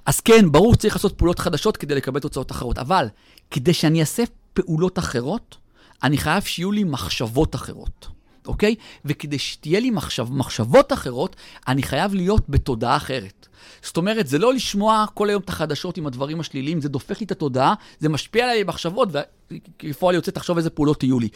[0.05, 3.07] אז כן, ברור שצריך לעשות פעולות חדשות כדי לקבל תוצאות אחרות, אבל
[3.51, 5.57] כדי שאני אעשה פעולות אחרות,
[6.03, 8.07] אני חייב שיהיו לי מחשבות אחרות,
[8.47, 8.75] אוקיי?
[9.05, 11.35] וכדי שתהיה לי מחשב, מחשבות אחרות,
[11.67, 13.47] אני חייב להיות בתודעה אחרת.
[13.81, 17.25] זאת אומרת, זה לא לשמוע כל היום את החדשות עם הדברים השליליים, זה דופק לי
[17.25, 21.29] את התודעה, זה משפיע עליי במחשבות, וכפועל יוצא תחשוב איזה פעולות יהיו לי.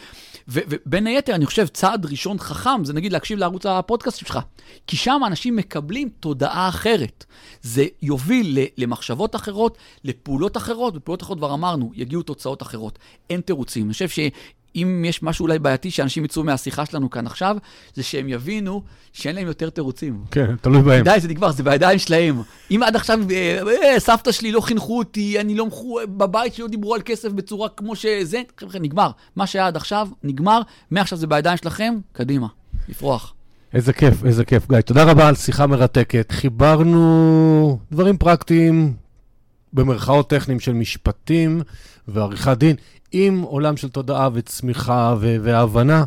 [0.47, 4.39] ובין היתר, אני חושב, צעד ראשון חכם, זה נגיד להקשיב לערוץ הפודקאסט שלך.
[4.87, 7.25] כי שם אנשים מקבלים תודעה אחרת.
[7.61, 12.99] זה יוביל למחשבות אחרות, לפעולות אחרות, ופעולות אחרות כבר אמרנו, יגיעו תוצאות אחרות.
[13.29, 13.85] אין תירוצים.
[13.85, 14.07] אני חושב
[14.75, 17.57] אם יש משהו אולי בעייתי שאנשים יצאו מהשיחה שלנו כאן עכשיו,
[17.93, 20.23] זה שהם יבינו שאין להם יותר תירוצים.
[20.31, 21.03] כן, תלוי בהם.
[21.03, 22.41] די, זה נגמר, זה בידיים שלהם.
[22.71, 26.67] אם עד עכשיו, אה, אה, סבתא שלי לא חינכו אותי, אני לא מחו, בבית שלא
[26.67, 29.11] דיברו על כסף בצורה כמו שזה, חבר'ה, נגמר.
[29.35, 30.61] מה שהיה עד עכשיו, נגמר,
[30.91, 32.47] מעכשיו זה בידיים שלכם, קדימה,
[32.89, 33.33] לפרוח.
[33.73, 34.81] איזה כיף, איזה כיף, גיא.
[34.81, 36.31] תודה רבה על שיחה מרתקת.
[36.31, 38.93] חיברנו דברים פרקטיים,
[39.73, 41.61] במרכאות טכניים של משפטים
[42.07, 42.75] ועריכת דין,
[43.11, 46.03] עם עולם של תודעה וצמיחה ו- והבנה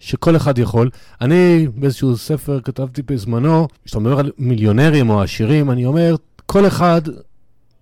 [0.00, 0.90] שכל אחד יכול.
[1.20, 7.00] אני באיזשהו ספר כתבתי בזמנו, כשאתה מדבר על מיליונרים או עשירים, אני אומר, כל אחד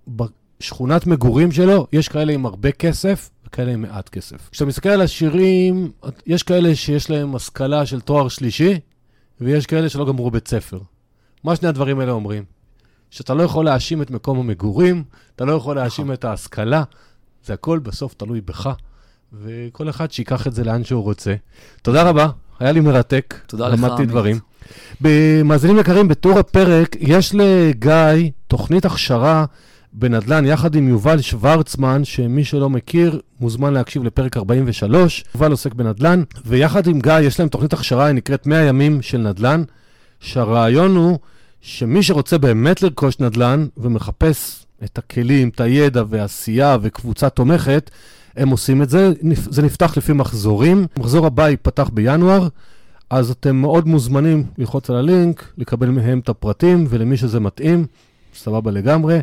[0.08, 4.50] בשכונת מגורים שלו, יש כאלה עם הרבה כסף וכאלה עם מעט כסף.
[4.50, 5.90] כשאתה מסתכל על עשירים,
[6.26, 8.80] יש כאלה שיש להם השכלה של תואר שלישי,
[9.40, 10.78] ויש כאלה שלא גמרו בית ספר.
[11.44, 12.44] מה שני הדברים האלה אומרים?
[13.10, 15.04] שאתה לא יכול להאשים את מקום המגורים,
[15.36, 16.12] אתה לא יכול להאשים.
[16.12, 16.82] את ההשכלה,
[17.46, 18.70] זה הכל בסוף תלוי בך,
[19.42, 21.34] וכל אחד שיקח את זה לאן שהוא רוצה.
[21.82, 22.28] תודה רבה,
[22.60, 23.34] היה לי מרתק.
[23.46, 24.38] תודה לך, למדתי דברים.
[25.00, 29.44] מאזינים יקרים, בתום הפרק, יש לגיא תוכנית הכשרה
[29.92, 35.24] בנדל"ן יחד עם יובל שוורצמן, שמי שלא מכיר, מוזמן להקשיב לפרק 43.
[35.34, 39.18] יובל עוסק בנדל"ן, ויחד עם גיא יש להם תוכנית הכשרה, היא נקראת 100 ימים של
[39.18, 39.62] נדל"ן,
[40.20, 41.18] שהרעיון הוא
[41.60, 47.90] שמי שרוצה באמת לרכוש נדל"ן ומחפש את הכלים, את הידע והעשייה וקבוצה תומכת,
[48.36, 49.12] הם עושים את זה.
[49.34, 50.86] זה נפתח לפי מחזורים.
[50.96, 52.48] המחזור הבא ייפתח בינואר,
[53.10, 57.86] אז אתם מאוד מוזמנים ללחוץ על הלינק, לקבל מהם את הפרטים, ולמי שזה מתאים,
[58.34, 59.18] סבבה לגמרי.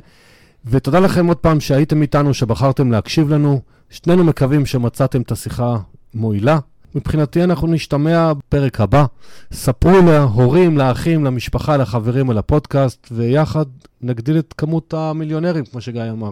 [0.66, 3.62] ותודה לכם עוד פעם שהייתם איתנו, שבחרתם להקשיב לנו.
[3.90, 5.78] שנינו מקווים שמצאתם את השיחה
[6.14, 6.60] מועילה.
[6.96, 9.06] מבחינתי אנחנו נשתמע בפרק הבא.
[9.54, 13.66] ספרו להורים, לאחים, למשפחה, לחברים על הפודקאסט, ויחד
[14.02, 16.32] נגדיל את כמות המיליונרים, כמו שגיא אמר.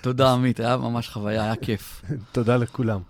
[0.00, 2.02] תודה, עמית, היה ממש חוויה, היה כיף.
[2.32, 3.00] תודה לכולם.